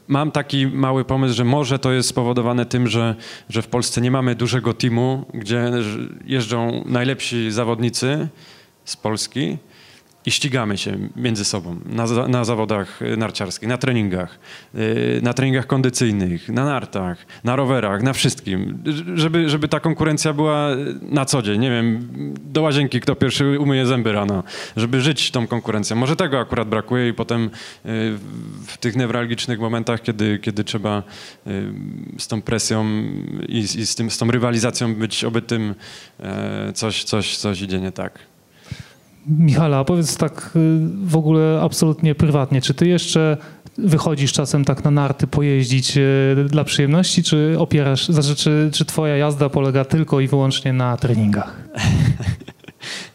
Mam 0.08 0.32
taki 0.32 0.68
mały 0.68 1.06
pomysł, 1.06 1.36
że 1.36 1.44
może 1.44 1.80
to 1.80 1.92
jest 1.92 2.10
spowodowane 2.10 2.66
tym, 2.66 2.88
że, 2.88 3.16
że 3.50 3.62
w 3.62 3.68
Polsce 3.68 4.02
nie 4.02 4.12
mamy 4.12 4.36
dużego 4.36 4.74
teamu, 4.74 5.26
gdzie 5.34 5.72
jeżdżą 6.26 6.84
najlepsi 6.86 7.52
zawodnicy 7.52 8.28
z 8.86 8.96
Polski 8.96 9.58
i 10.26 10.32
ścigamy 10.32 10.78
się 10.78 10.98
między 11.16 11.46
sobą 11.46 11.80
na, 11.86 12.28
na 12.28 12.46
zawodach 12.46 13.00
narciarskich, 13.18 13.70
na 13.70 13.78
treningach, 13.78 14.40
y, 14.76 15.20
na 15.24 15.34
treningach 15.34 15.68
kondycyjnych, 15.68 16.50
na 16.50 16.66
nartach, 16.66 17.26
na 17.44 17.56
rowerach, 17.56 18.04
na 18.04 18.14
wszystkim, 18.14 18.84
żeby, 19.16 19.50
żeby 19.50 19.68
ta 19.68 19.80
konkurencja 19.80 20.34
była 20.34 20.70
na 21.02 21.26
co 21.26 21.42
dzień. 21.42 21.62
Nie 21.62 21.70
wiem, 21.70 22.10
do 22.46 22.62
łazienki 22.62 23.02
kto 23.02 23.16
pierwszy 23.16 23.60
umyje 23.60 23.86
zęby 23.86 24.12
rano, 24.12 24.44
żeby 24.78 25.02
żyć 25.02 25.32
tą 25.32 25.48
konkurencją. 25.48 25.96
Może 25.96 26.16
tego 26.16 26.40
akurat 26.40 26.68
brakuje 26.68 27.10
i 27.10 27.14
potem 27.14 27.46
y, 27.46 27.50
w 28.68 28.78
tych 28.80 28.96
newralgicznych 28.96 29.60
momentach, 29.60 30.02
kiedy, 30.02 30.40
kiedy 30.40 30.64
trzeba 30.64 31.04
y, 31.48 31.74
z 32.18 32.28
tą 32.28 32.42
presją 32.42 32.86
i, 33.48 33.58
i 33.58 33.86
z, 33.86 33.96
tym, 33.96 34.12
z 34.12 34.18
tą 34.18 34.32
rywalizacją 34.32 34.96
być 34.96 35.24
obytym, 35.24 35.76
coś, 36.74 37.04
coś, 37.04 37.38
coś 37.38 37.62
idzie 37.62 37.82
nie 37.82 37.92
tak. 37.92 38.35
Michala, 39.28 39.84
powiedz 39.84 40.18
tak 40.18 40.52
y, 40.56 40.80
w 41.06 41.16
ogóle 41.16 41.60
absolutnie 41.64 42.16
prywatnie, 42.16 42.62
czy 42.62 42.74
ty 42.74 42.88
jeszcze 42.88 43.38
wychodzisz 43.78 44.34
czasem 44.34 44.66
tak 44.66 44.84
na 44.84 44.92
narty 44.92 45.28
pojeździć 45.28 45.98
y, 45.98 46.36
dla 46.50 46.64
przyjemności, 46.64 47.24
czy 47.24 47.56
opierasz, 47.60 48.08
znaczy 48.08 48.36
czy, 48.36 48.70
czy 48.74 48.86
twoja 48.86 49.18
jazda 49.18 49.50
polega 49.50 49.86
tylko 49.86 50.20
i 50.20 50.28
wyłącznie 50.28 50.74
na 50.74 50.98
treningach? 50.98 51.62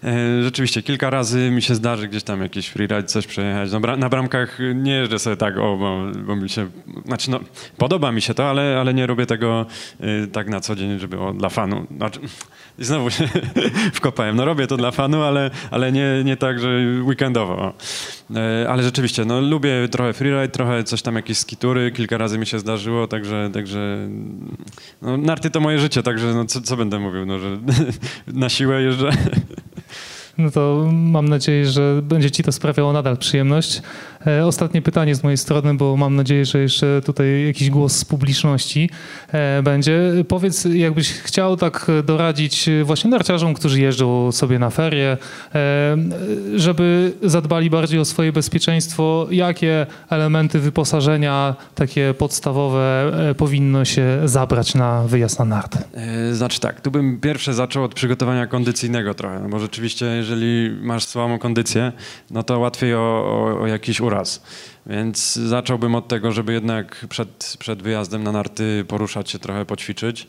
E, 0.05 0.43
rzeczywiście, 0.43 0.83
kilka 0.83 1.11
razy 1.11 1.51
mi 1.51 1.63
się 1.63 1.75
zdarzy 1.75 2.09
gdzieś 2.09 2.23
tam 2.23 2.43
jakiś 2.43 2.69
freeride, 2.69 3.09
coś 3.09 3.27
przejechać. 3.27 3.71
No, 3.73 3.97
na 3.97 4.09
bramkach 4.09 4.59
nie 4.75 4.93
jeżdżę 4.93 5.19
sobie 5.19 5.37
tak, 5.37 5.59
o, 5.59 5.77
bo, 5.77 5.99
bo, 6.27 6.37
mi 6.37 6.49
się, 6.49 6.69
znaczy 7.07 7.31
no, 7.31 7.41
podoba 7.77 8.13
mi 8.13 8.23
się 8.23 8.35
to, 8.35 8.51
ale, 8.51 8.79
ale 8.81 8.95
nie 8.95 9.07
robię 9.07 9.27
tego 9.27 9.67
y, 10.01 10.27
tak 10.27 10.49
na 10.49 10.61
co 10.61 10.77
dzień, 10.77 10.99
żeby 10.99 11.19
o, 11.19 11.33
dla 11.33 11.49
fanu. 11.49 11.87
Znaczy, 11.97 12.21
znowu 12.79 13.11
się 13.11 13.29
wkopałem. 13.95 14.37
No 14.37 14.45
robię 14.45 14.67
to 14.67 14.77
dla 14.77 14.91
fanu, 14.91 15.23
ale, 15.23 15.51
ale 15.71 15.93
nie, 15.93 16.23
nie 16.25 16.37
tak, 16.37 16.61
że 16.61 16.69
weekendowo. 17.03 17.75
E, 18.35 18.67
ale 18.69 18.83
rzeczywiście, 18.83 19.25
no 19.25 19.41
lubię 19.41 19.89
trochę 19.91 20.13
freeride, 20.13 20.49
trochę 20.49 20.85
coś 20.85 21.03
tam, 21.03 21.17
jakieś 21.17 21.39
skitury, 21.39 21.93
kilka 21.93 22.19
razy 22.19 22.39
mi 22.39 22.47
się 22.47 22.59
zdarzyło, 22.59 23.07
także, 23.07 23.51
także 23.53 24.09
no, 25.03 25.17
narty 25.17 25.51
to 25.51 25.61
moje 25.61 25.79
życie, 25.79 26.03
także 26.03 26.35
no, 26.35 26.45
co, 26.45 26.61
co 26.61 26.77
będę 26.77 26.99
mówił, 26.99 27.27
no, 27.27 27.39
że 27.39 27.59
na 28.27 28.49
siłę 28.49 28.83
jeżdżę. 28.83 29.11
No 30.41 30.51
to 30.51 30.89
mam 30.93 31.29
nadzieję, 31.29 31.67
że 31.67 32.01
będzie 32.03 32.31
Ci 32.31 32.43
to 32.43 32.53
sprawiało 32.53 32.93
nadal 32.93 33.17
przyjemność. 33.17 33.83
E, 34.27 34.47
ostatnie 34.47 34.83
pytanie 34.83 35.15
z 35.15 35.23
mojej 35.23 35.37
strony, 35.37 35.75
bo 35.75 35.97
mam 35.97 36.17
nadzieję, 36.17 36.45
że 36.45 36.59
jeszcze 36.59 37.01
tutaj 37.05 37.47
jakiś 37.47 37.71
głos 37.71 37.97
z 37.97 38.05
publiczności 38.05 38.91
e, 39.33 39.63
będzie. 39.63 40.01
Powiedz, 40.29 40.65
jakbyś 40.65 41.13
chciał 41.13 41.57
tak 41.57 41.87
doradzić 42.05 42.71
właśnie 42.85 43.11
narciarzom, 43.11 43.55
którzy 43.55 43.81
jeżdżą 43.81 44.33
sobie 44.33 44.59
na 44.59 44.71
ferie, 44.71 45.17
e, 45.55 45.97
żeby 46.55 47.13
zadbali 47.23 47.71
bardziej 47.71 48.01
o 48.01 48.05
swoje 48.05 48.33
bezpieczeństwo, 48.33 49.27
jakie 49.31 49.87
elementy 50.11 50.59
wyposażenia 50.59 51.55
takie 51.75 52.15
podstawowe 52.19 53.13
powinno 53.37 53.85
się 53.85 54.21
zabrać 54.25 54.75
na 54.75 55.03
wyjazd 55.03 55.39
na 55.39 55.45
narty? 55.45 55.79
Znaczy 56.33 56.61
tak, 56.61 56.81
tu 56.81 56.91
bym 56.91 57.21
pierwsze 57.21 57.55
zaczął 57.55 57.85
od 57.85 57.95
przygotowania 57.95 58.47
kondycyjnego 58.47 59.15
trochę, 59.15 59.41
no 59.41 59.49
bo 59.49 59.59
rzeczywiście 59.59 60.07
jeżeli 60.07 60.77
masz 60.83 61.05
słabą 61.05 61.39
kondycję, 61.39 61.93
no 62.31 62.43
to 62.43 62.59
łatwiej 62.59 62.95
o, 62.95 62.99
o, 62.99 63.61
o 63.61 63.67
jakiś 63.67 64.01
uraz. 64.11 64.43
Więc 64.87 65.35
zacząłbym 65.35 65.95
od 65.95 66.09
tego, 66.09 66.33
żeby 66.33 66.53
jednak 66.53 67.07
przed, 67.09 67.57
przed 67.59 67.83
wyjazdem 67.83 68.23
na 68.23 68.33
narty 68.33 68.85
poruszać 68.89 69.31
się 69.31 69.39
trochę, 69.39 69.65
poćwiczyć. 69.65 70.27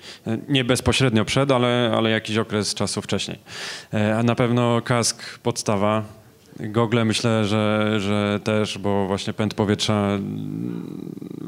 Nie 0.48 0.64
bezpośrednio 0.64 1.26
przed, 1.26 1.52
ale, 1.52 1.92
ale 1.98 2.10
jakiś 2.10 2.38
okres 2.38 2.74
czasu 2.74 3.02
wcześniej. 3.02 3.40
E, 3.94 4.18
a 4.18 4.24
na 4.24 4.36
pewno 4.36 4.82
kask 4.82 5.40
podstawa, 5.40 6.04
Gogle 6.62 7.06
myślę, 7.06 7.46
że, 7.46 7.96
że 8.00 8.40
też, 8.44 8.78
bo 8.78 9.08
właśnie 9.08 9.34
pęd 9.34 9.54
powietrza 9.54 10.20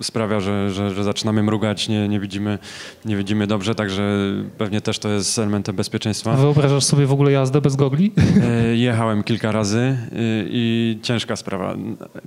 sprawia, 0.01 0.39
że, 0.39 0.69
że, 0.69 0.95
że, 0.95 1.03
zaczynamy 1.03 1.43
mrugać, 1.43 1.89
nie, 1.89 2.07
nie, 2.07 2.19
widzimy, 2.19 2.57
nie 3.05 3.17
widzimy 3.17 3.47
dobrze, 3.47 3.75
także 3.75 4.17
pewnie 4.57 4.81
też 4.81 4.99
to 4.99 5.09
jest 5.09 5.39
elementem 5.39 5.75
bezpieczeństwa. 5.75 6.33
Wyobrażasz 6.33 6.83
sobie 6.83 7.05
w 7.05 7.11
ogóle 7.11 7.31
jazdę 7.31 7.61
bez 7.61 7.75
gogli? 7.75 8.11
E, 8.43 8.75
jechałem 8.75 9.23
kilka 9.23 9.51
razy 9.51 9.79
e, 9.79 9.97
i 10.45 10.99
ciężka 11.01 11.35
sprawa. 11.35 11.75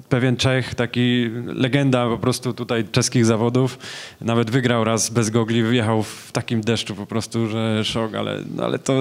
Pewien 0.09 0.37
Czech, 0.37 0.75
taki 0.75 1.31
legenda 1.46 2.09
po 2.09 2.18
prostu 2.18 2.53
tutaj 2.53 2.85
czeskich 2.92 3.25
zawodów, 3.25 3.79
nawet 4.20 4.51
wygrał 4.51 4.85
raz 4.85 5.11
bez 5.11 5.31
gogli, 5.31 5.62
wyjechał 5.62 6.03
w 6.03 6.33
takim 6.33 6.61
deszczu 6.61 6.94
po 6.94 7.07
prostu, 7.07 7.46
że 7.46 7.85
szok, 7.85 8.14
ale, 8.14 8.38
ale 8.62 8.79
to, 8.79 8.94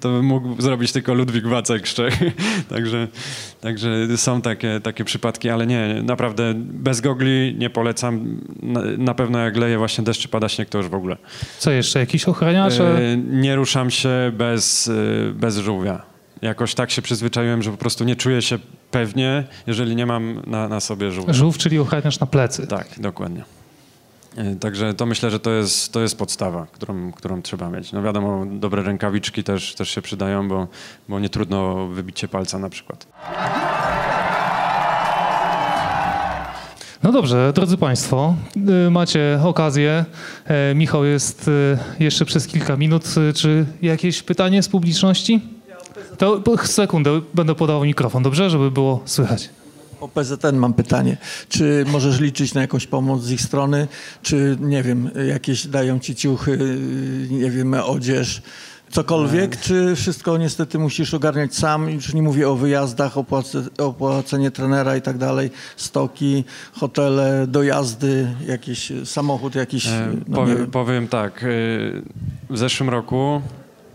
to 0.00 0.22
mógł 0.22 0.62
zrobić 0.62 0.92
tylko 0.92 1.14
Ludwik 1.14 1.46
Wacek 1.46 1.88
z 1.88 1.94
Czech. 1.94 2.20
także, 2.68 3.08
także 3.60 4.16
są 4.16 4.42
takie, 4.42 4.80
takie 4.80 5.04
przypadki, 5.04 5.50
ale 5.50 5.66
nie, 5.66 6.02
naprawdę 6.02 6.52
bez 6.56 7.00
gogli 7.00 7.54
nie 7.58 7.70
polecam 7.70 8.40
na, 8.62 8.80
na, 8.98 9.14
pewno 9.14 9.38
jak 9.38 9.56
leje 9.56 9.78
właśnie 9.78 10.04
deszcz 10.04 10.22
czy 10.22 10.28
pada 10.28 10.48
śnieg, 10.48 10.68
to 10.68 10.78
już 10.78 10.88
w 10.88 10.94
ogóle. 10.94 11.16
Co 11.58 11.70
jeszcze? 11.70 11.98
Jakiś 11.98 12.24
ochraniacz? 12.24 12.80
E, 12.80 13.16
nie 13.16 13.56
ruszam 13.56 13.90
się 13.90 14.32
bez, 14.32 14.88
e, 14.88 15.32
bez 15.32 15.56
żółwia. 15.56 16.02
Jakoś 16.42 16.74
tak 16.74 16.90
się 16.90 17.02
przyzwyczaiłem, 17.02 17.62
że 17.62 17.70
po 17.70 17.76
prostu 17.76 18.04
nie 18.04 18.16
czuję 18.16 18.42
się 18.42 18.58
pewnie, 18.90 19.44
jeżeli 19.66 19.96
nie 19.96 20.06
mam 20.06 20.42
na, 20.46 20.68
na 20.68 20.80
sobie 20.80 21.10
żółwia. 21.10 21.32
Żółw, 21.32 21.58
czyli 21.58 21.78
ochraniacz 21.78 22.20
na 22.20 22.26
plecy. 22.26 22.66
Tak, 22.66 22.88
dokładnie. 22.98 23.44
E, 24.36 24.56
także 24.56 24.94
to 24.94 25.06
myślę, 25.06 25.30
że 25.30 25.40
to 25.40 25.50
jest, 25.50 25.92
to 25.92 26.00
jest 26.00 26.18
podstawa, 26.18 26.66
którą, 26.72 27.12
którą 27.12 27.42
trzeba 27.42 27.70
mieć. 27.70 27.92
No 27.92 28.02
wiadomo, 28.02 28.46
dobre 28.50 28.82
rękawiczki 28.82 29.44
też, 29.44 29.74
też 29.74 29.90
się 29.90 30.02
przydają, 30.02 30.48
bo, 30.48 30.68
bo 31.08 31.20
nie 31.20 31.28
trudno 31.28 31.86
wybić 31.86 32.20
się 32.20 32.28
palca 32.28 32.58
na 32.58 32.70
przykład. 32.70 33.06
No 37.02 37.12
dobrze, 37.12 37.52
drodzy 37.54 37.76
Państwo, 37.76 38.34
y, 38.86 38.90
macie 38.90 39.40
okazję. 39.44 40.04
E, 40.44 40.74
Michał 40.74 41.04
jest 41.04 41.48
y, 41.48 41.78
jeszcze 42.00 42.24
przez 42.24 42.46
kilka 42.46 42.76
minut. 42.76 43.04
Y, 43.30 43.32
czy 43.32 43.66
jakieś 43.82 44.22
pytanie 44.22 44.62
z 44.62 44.68
publiczności? 44.68 45.40
To 46.18 46.42
sekundę, 46.64 47.20
będę 47.34 47.54
podawał 47.54 47.84
mikrofon, 47.84 48.22
dobrze, 48.22 48.50
żeby 48.50 48.70
było 48.70 49.02
słychać. 49.04 49.50
O 50.00 50.08
PZN 50.08 50.56
mam 50.56 50.74
pytanie. 50.74 51.16
Czy 51.48 51.84
możesz 51.88 52.20
liczyć 52.20 52.54
na 52.54 52.60
jakąś 52.60 52.86
pomoc 52.86 53.22
z 53.22 53.30
ich 53.30 53.40
strony? 53.40 53.88
Czy, 54.22 54.56
nie 54.60 54.82
wiem, 54.82 55.10
jakieś 55.28 55.66
dają 55.66 55.98
ci 55.98 56.14
ciuchy, 56.14 56.78
nie 57.30 57.50
wiem, 57.50 57.74
odzież, 57.74 58.42
cokolwiek, 58.90 59.60
czy 59.60 59.96
wszystko 59.96 60.36
niestety 60.38 60.78
musisz 60.78 61.14
ogarniać 61.14 61.54
sam? 61.54 61.90
Już 61.90 62.14
nie 62.14 62.22
mówię 62.22 62.48
o 62.48 62.56
wyjazdach, 62.56 63.18
opłace, 63.18 63.62
opłacenie 63.78 64.50
trenera 64.50 64.96
i 64.96 65.02
tak 65.02 65.18
dalej, 65.18 65.50
stoki, 65.76 66.44
hotele, 66.72 67.46
dojazdy, 67.46 68.34
jakiś 68.46 68.92
samochód, 69.04 69.54
jakiś... 69.54 69.86
E, 69.86 70.08
no 70.28 70.36
powiem, 70.36 70.70
powiem 70.70 71.08
tak, 71.08 71.44
e, 71.44 71.46
w 72.50 72.58
zeszłym 72.58 72.90
roku 72.90 73.42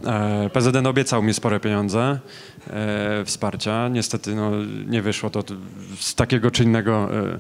e, 0.06 0.50
PZN 0.50 0.88
obiecał 0.88 1.24
mi 1.24 1.34
spore 1.34 1.60
pieniądze 1.60 2.20
e, 2.70 3.26
wsparcia. 3.26 3.90
Niestety 3.90 4.36
no, 4.36 4.52
nie 4.88 5.02
wyszło 5.02 5.30
to 5.30 5.44
z 6.00 6.16
takiego 6.16 6.52
czy 6.52 6.64
innego, 6.64 7.10
e, 7.14 7.34
e, 7.34 7.40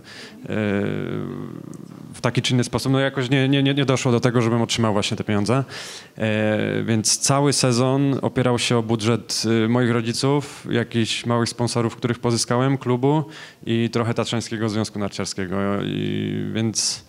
w 2.14 2.22
taki 2.22 2.42
czy 2.42 2.54
inny 2.54 2.64
sposób. 2.64 2.92
No 2.92 3.00
jakoś 3.00 3.30
nie, 3.30 3.50
nie, 3.50 3.64
nie 3.64 3.86
doszło 3.86 4.12
do 4.12 4.20
tego, 4.20 4.42
żebym 4.42 4.62
otrzymał 4.62 4.94
właśnie 4.94 5.18
te 5.18 5.24
pieniądze. 5.24 5.64
E, 6.18 6.84
więc 6.84 7.18
cały 7.18 7.54
sezon 7.54 8.20
opierał 8.22 8.60
się 8.60 8.78
o 8.78 8.84
budżet 8.84 9.44
e, 9.66 9.68
moich 9.68 9.92
rodziców, 9.92 10.68
jakichś 10.72 11.26
małych 11.26 11.50
sponsorów, 11.50 11.96
których 11.96 12.20
pozyskałem, 12.20 12.78
klubu 12.78 13.24
i 13.66 13.90
trochę 13.90 14.14
Tatrzańskiego 14.14 14.70
Związku 14.70 15.00
Narciarskiego. 15.00 15.58
I, 15.84 16.52
więc 16.54 17.06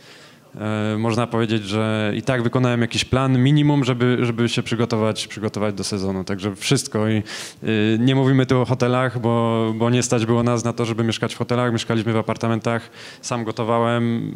można 0.98 1.26
powiedzieć, 1.26 1.64
że 1.64 2.12
i 2.16 2.22
tak 2.22 2.42
wykonałem 2.42 2.80
jakiś 2.80 3.04
plan 3.04 3.38
minimum, 3.38 3.84
żeby, 3.84 4.18
żeby 4.20 4.48
się 4.48 4.62
przygotować, 4.62 5.26
przygotować 5.26 5.74
do 5.74 5.84
sezonu. 5.84 6.24
Także 6.24 6.56
wszystko 6.56 7.08
i 7.08 7.22
y, 7.64 7.98
nie 8.00 8.14
mówimy 8.14 8.46
tu 8.46 8.60
o 8.60 8.64
hotelach, 8.64 9.20
bo, 9.20 9.72
bo 9.76 9.90
nie 9.90 10.02
stać 10.02 10.26
było 10.26 10.42
nas 10.42 10.64
na 10.64 10.72
to, 10.72 10.84
żeby 10.84 11.04
mieszkać 11.04 11.34
w 11.34 11.38
hotelach. 11.38 11.72
Mieszkaliśmy 11.72 12.12
w 12.12 12.16
apartamentach, 12.16 12.90
sam 13.22 13.44
gotowałem, 13.44 14.34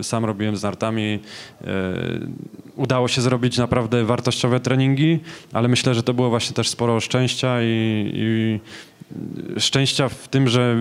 y, 0.00 0.04
sam 0.04 0.24
robiłem 0.24 0.56
z 0.56 0.62
nartami. 0.62 1.18
Y, 1.62 1.66
udało 2.76 3.08
się 3.08 3.20
zrobić 3.20 3.58
naprawdę 3.58 4.04
wartościowe 4.04 4.60
treningi, 4.60 5.20
ale 5.52 5.68
myślę, 5.68 5.94
że 5.94 6.02
to 6.02 6.14
było 6.14 6.30
właśnie 6.30 6.54
też 6.54 6.68
sporo 6.68 7.00
szczęścia 7.00 7.62
i, 7.62 8.10
i 8.14 8.60
szczęścia 9.58 10.08
w 10.08 10.28
tym, 10.28 10.48
że 10.48 10.76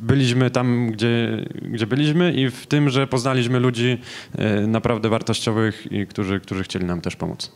byliśmy 0.00 0.50
tam, 0.50 0.90
gdzie, 0.92 1.44
gdzie 1.62 1.86
byliśmy 1.86 2.32
i 2.32 2.50
w 2.50 2.66
tym, 2.66 2.90
że 2.90 3.06
poznaliśmy 3.06 3.60
ludzi 3.60 3.98
e, 4.38 4.66
naprawdę 4.66 5.08
wartościowych 5.08 5.92
i 5.92 6.06
którzy, 6.06 6.40
którzy 6.40 6.64
chcieli 6.64 6.84
nam 6.84 7.00
też 7.00 7.16
pomóc. 7.16 7.52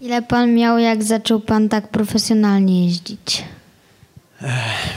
Ile 0.00 0.22
pan 0.22 0.54
miał, 0.54 0.78
jak 0.78 1.02
zaczął 1.02 1.40
pan 1.40 1.68
tak 1.68 1.88
profesjonalnie 1.88 2.84
jeździć? 2.84 3.44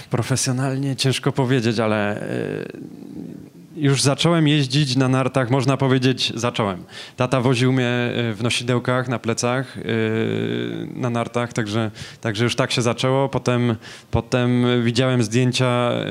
Profesjonalnie 0.09 0.95
ciężko 0.95 1.31
powiedzieć, 1.31 1.79
ale 1.79 2.21
e, 2.21 2.25
już 3.83 4.01
zacząłem 4.01 4.47
jeździć 4.47 4.95
na 4.95 5.07
nartach, 5.07 5.49
można 5.49 5.77
powiedzieć, 5.77 6.33
zacząłem. 6.35 6.83
Tata 7.17 7.41
woził 7.41 7.73
mnie 7.73 7.87
e, 7.87 8.33
w 8.33 8.39
nosidełkach 8.43 9.07
na 9.07 9.19
plecach 9.19 9.77
e, 9.77 9.81
na 10.95 11.09
nartach, 11.09 11.53
także, 11.53 11.91
także 12.21 12.43
już 12.43 12.55
tak 12.55 12.71
się 12.71 12.81
zaczęło. 12.81 13.29
Potem, 13.29 13.75
potem 14.11 14.65
widziałem 14.83 15.23
zdjęcia, 15.23 15.65
e, 15.65 16.05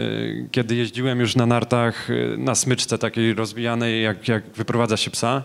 kiedy 0.50 0.74
jeździłem 0.74 1.20
już 1.20 1.36
na 1.36 1.46
nartach 1.46 2.08
na 2.38 2.54
smyczce 2.54 2.98
takiej 2.98 3.34
rozwijanej, 3.34 4.02
jak, 4.02 4.28
jak 4.28 4.42
wyprowadza 4.56 4.96
się 4.96 5.10
psa. 5.10 5.44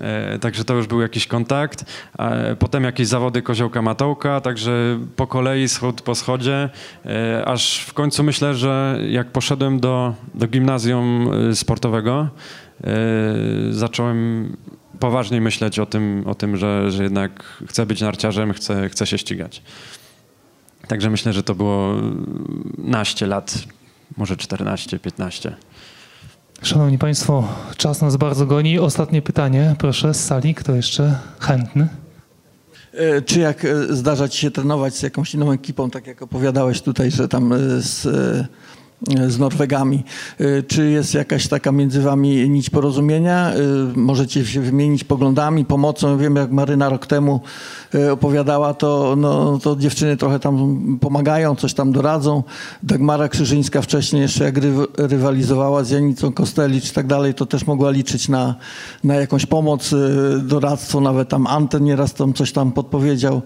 E, 0.00 0.38
także 0.38 0.64
to 0.64 0.74
już 0.74 0.86
był 0.86 1.00
jakiś 1.00 1.26
kontakt. 1.26 1.84
E, 2.18 2.56
potem 2.56 2.84
jakieś 2.84 3.08
zawody 3.08 3.42
koziołka 3.42 3.82
matołka, 3.82 4.40
także 4.40 4.98
po 5.16 5.26
kolei 5.26 5.68
schód 5.68 6.02
po 6.02 6.14
schodzie, 6.14 6.70
e, 7.06 7.44
aż 7.44 7.84
w 7.84 7.94
końcu 7.94 8.22
myślę, 8.22 8.54
że 8.54 8.98
jak 9.10 9.32
poszedłem 9.32 9.80
do, 9.80 10.14
do 10.34 10.46
gimnazjum 10.46 11.30
sportowego, 11.54 12.28
zacząłem 13.70 14.56
poważniej 15.00 15.40
myśleć 15.40 15.78
o 15.78 15.86
tym, 15.86 16.22
o 16.26 16.34
tym 16.34 16.56
że, 16.56 16.90
że 16.90 17.02
jednak 17.02 17.62
chcę 17.68 17.86
być 17.86 18.00
narciarzem, 18.00 18.52
chcę, 18.52 18.88
chcę 18.88 19.06
się 19.06 19.18
ścigać. 19.18 19.62
Także 20.88 21.10
myślę, 21.10 21.32
że 21.32 21.42
to 21.42 21.54
było 21.54 21.94
naście 22.78 23.26
lat, 23.26 23.58
może 24.16 24.36
14, 24.36 24.98
15. 24.98 25.56
Szanowni 26.62 26.98
Państwo, 26.98 27.48
czas 27.76 28.00
nas 28.00 28.16
bardzo 28.16 28.46
goni. 28.46 28.78
Ostatnie 28.78 29.22
pytanie, 29.22 29.74
proszę, 29.78 30.14
z 30.14 30.24
sali. 30.24 30.54
Kto 30.54 30.74
jeszcze 30.74 31.18
chętny? 31.40 31.88
E, 32.92 33.22
czy 33.22 33.40
jak 33.40 33.64
e, 33.64 33.94
zdarza 33.94 34.28
ci 34.28 34.38
się 34.40 34.50
trenować 34.50 34.94
z 34.94 35.02
jakąś 35.02 35.34
inną 35.34 35.52
ekipą, 35.52 35.90
tak 35.90 36.06
jak 36.06 36.22
opowiadałeś 36.22 36.82
tutaj, 36.82 37.10
że 37.10 37.28
tam 37.28 37.52
e, 37.52 37.58
z 37.80 38.06
z 39.28 39.38
Norwegami. 39.38 40.04
E, 40.40 40.62
Czy 40.62 40.90
jest 40.90 41.14
jakaś 41.14 41.48
taka 41.48 41.72
między 41.72 42.02
wami 42.02 42.50
nić 42.50 42.70
porozumienia? 42.70 43.52
E, 43.52 43.56
Możecie 43.96 44.46
się 44.46 44.60
wymienić 44.60 45.04
poglądami, 45.04 45.64
pomocą. 45.64 46.18
Wiem, 46.18 46.36
jak 46.36 46.50
Maryna 46.50 46.88
rok 46.88 47.06
temu 47.06 47.40
e, 47.94 48.12
opowiadała, 48.12 48.74
to, 48.74 49.14
no, 49.16 49.58
to 49.62 49.76
dziewczyny 49.76 50.16
trochę 50.16 50.38
tam 50.40 50.98
pomagają, 51.00 51.56
coś 51.56 51.74
tam 51.74 51.92
doradzą. 51.92 52.42
Dagmara 52.82 53.28
Krzyżyńska 53.28 53.82
wcześniej 53.82 54.22
jeszcze 54.22 54.44
jak 54.44 54.58
ry, 54.58 54.72
rywalizowała 54.98 55.84
z 55.84 55.90
Janicą 55.90 56.32
Kostelicz 56.32 56.90
i 56.90 56.94
tak 56.94 57.06
dalej, 57.06 57.34
to 57.34 57.46
też 57.46 57.66
mogła 57.66 57.90
liczyć 57.90 58.28
na, 58.28 58.54
na 59.04 59.14
jakąś 59.14 59.46
pomoc, 59.46 59.94
doradztwo, 60.42 61.00
nawet 61.00 61.28
tam 61.28 61.46
Anten 61.46 61.84
nieraz 61.84 62.14
tam 62.14 62.32
coś 62.32 62.52
tam 62.52 62.72
podpowiedział. 62.72 63.42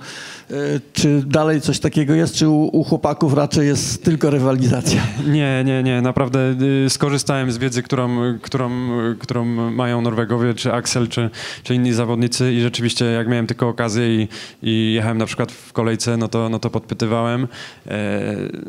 E, 0.52 0.80
Czy 0.92 1.22
dalej 1.26 1.60
coś 1.60 1.78
takiego 1.80 2.14
jest, 2.14 2.34
czy 2.34 2.48
u, 2.48 2.64
u 2.80 2.84
chłopaków 2.84 3.34
raczej 3.34 3.66
jest 3.66 4.04
tylko 4.04 4.30
rywalizacja? 4.30 5.02
Nie, 5.32 5.62
nie, 5.64 5.82
nie. 5.82 6.00
Naprawdę 6.02 6.54
y, 6.86 6.90
skorzystałem 6.90 7.52
z 7.52 7.58
wiedzy, 7.58 7.82
którą, 7.82 8.18
którą, 8.42 8.70
którą 9.18 9.44
mają 9.70 10.00
Norwegowie, 10.02 10.54
czy 10.54 10.72
Axel, 10.72 11.08
czy, 11.08 11.30
czy 11.62 11.74
inni 11.74 11.92
zawodnicy 11.92 12.52
i 12.52 12.60
rzeczywiście 12.60 13.04
jak 13.04 13.28
miałem 13.28 13.46
tylko 13.46 13.68
okazję 13.68 14.22
i, 14.22 14.28
i 14.62 14.92
jechałem 14.94 15.18
na 15.18 15.26
przykład 15.26 15.52
w 15.52 15.72
kolejce, 15.72 16.16
no 16.16 16.28
to, 16.28 16.48
no 16.48 16.58
to 16.58 16.70
podpytywałem. 16.70 17.48
E, 17.86 18.22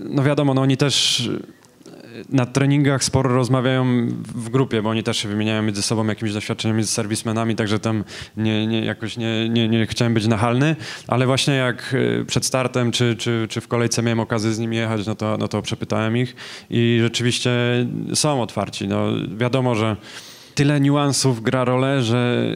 No 0.10 0.24
wiadomo, 0.24 0.54
no 0.54 0.62
oni 0.62 0.78
też 0.78 1.30
na 2.30 2.46
treningach 2.46 3.04
sporo 3.04 3.36
rozmawiają 3.36 4.08
w 4.36 4.50
grupie, 4.50 4.82
bo 4.82 4.90
oni 4.90 5.04
też 5.04 5.18
się 5.18 5.30
wymieniają 5.30 5.62
między 5.62 5.82
sobą 5.82 6.08
jakimiś 6.08 6.34
doświadczeniami 6.34 6.84
z 6.84 6.90
serwismenami, 6.90 7.56
także 7.56 7.80
tam 7.80 8.04
nie, 8.38 8.68
nie, 8.68 8.86
jakoś 8.86 9.18
nie, 9.18 9.50
nie, 9.50 9.70
nie 9.70 9.88
chciałem 9.88 10.14
być 10.14 10.28
nachalny, 10.28 10.76
ale 11.08 11.26
właśnie 11.26 11.54
jak 11.54 11.94
y, 11.94 12.26
przed 12.28 12.46
startem 12.46 12.92
czy, 12.92 13.16
czy, 13.16 13.48
czy 13.50 13.62
w 13.62 13.68
kolejce 13.68 14.04
miałem 14.04 14.20
okazję 14.20 14.52
z 14.52 14.60
nimi 14.60 14.78
jechać, 14.78 15.08
no 15.08 15.16
to, 15.16 15.38
no 15.38 15.48
to 15.48 15.62
przepytałem 15.62 16.18
ich 16.18 16.36
i 16.70 17.00
rzeczywiście 17.02 17.52
są 18.14 18.42
otwarci. 18.42 18.88
No, 18.88 19.06
wiadomo, 19.38 19.76
że 19.76 19.96
tyle 20.56 20.80
niuansów 20.80 21.42
gra 21.42 21.66
rolę, 21.66 22.04
że, 22.04 22.54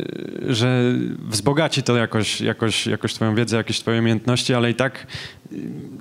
że 0.47 0.93
wzbogaci 1.19 1.83
to 1.83 1.97
jakoś, 1.97 2.41
jakoś, 2.41 2.87
jakoś 2.87 3.13
twoją 3.13 3.35
wiedzę, 3.35 3.57
jakieś 3.57 3.79
twoje 3.79 3.99
umiejętności, 3.99 4.53
ale 4.53 4.71
i 4.71 4.75
tak 4.75 5.07
y, 5.51 5.55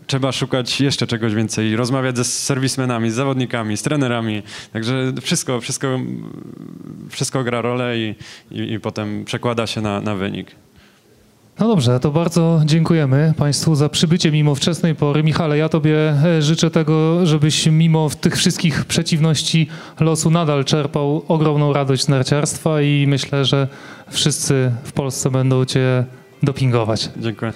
trzeba 0.07 0.33
szukać 0.33 0.81
jeszcze 0.81 1.07
czegoś 1.07 1.35
więcej, 1.35 1.77
rozmawiać 1.77 2.17
ze 2.17 2.25
serwismenami, 2.25 3.11
z 3.11 3.15
zawodnikami, 3.15 3.77
z 3.77 3.83
trenerami. 3.83 4.43
Także 4.73 5.13
wszystko, 5.23 5.61
wszystko, 5.61 6.01
wszystko 7.11 7.45
gra 7.45 7.61
rolę 7.61 7.99
i, 7.99 8.15
i, 8.51 8.73
i 8.73 8.81
potem 8.81 9.25
przekłada 9.25 9.67
się 9.67 9.81
na, 9.81 10.01
na 10.01 10.15
wynik. 10.15 10.66
No 11.61 11.69
dobrze, 11.69 12.01
to 12.01 12.11
bardzo 12.11 12.61
dziękujemy 12.65 13.35
Państwu 13.37 13.75
za 13.75 13.89
przybycie 13.89 14.33
mimo 14.33 14.55
wczesnej 14.55 14.95
pory. 14.95 15.23
Michale, 15.23 15.59
ja 15.59 15.69
Tobie 15.69 15.97
e, 15.99 16.43
życzę 16.43 16.71
tego, 16.71 17.27
żebyś 17.27 17.67
mimo 17.67 18.11
tych 18.21 18.37
wszystkich 18.37 18.85
przeciwności 18.85 19.69
losu 20.01 20.31
nadal 20.31 20.65
czerpał 20.65 21.23
ogromną 21.29 21.73
radość 21.73 22.03
z 22.03 22.09
narciarstwa 22.09 22.83
i 22.83 23.07
myślę, 23.09 23.45
że 23.45 23.69
wszyscy 24.11 24.73
w 24.85 24.93
Polsce 24.93 25.31
będą 25.31 25.65
Cię 25.65 26.05
dopingować. 26.43 27.11
Dziękuję. 27.17 27.53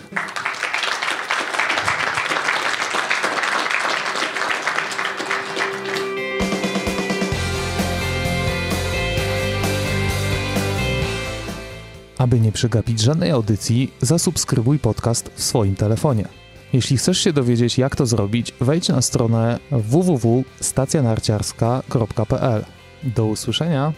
Aby 12.20 12.40
nie 12.40 12.52
przegapić 12.52 13.00
żadnej 13.00 13.30
audycji, 13.30 13.92
zasubskrybuj 14.00 14.78
podcast 14.78 15.30
w 15.34 15.42
swoim 15.42 15.76
telefonie. 15.76 16.28
Jeśli 16.72 16.96
chcesz 16.96 17.18
się 17.18 17.32
dowiedzieć, 17.32 17.78
jak 17.78 17.96
to 17.96 18.06
zrobić, 18.06 18.54
wejdź 18.60 18.88
na 18.88 19.02
stronę 19.02 19.58
www.stacjanarciarska.pl. 19.70 22.64
Do 23.02 23.26
usłyszenia! 23.26 23.92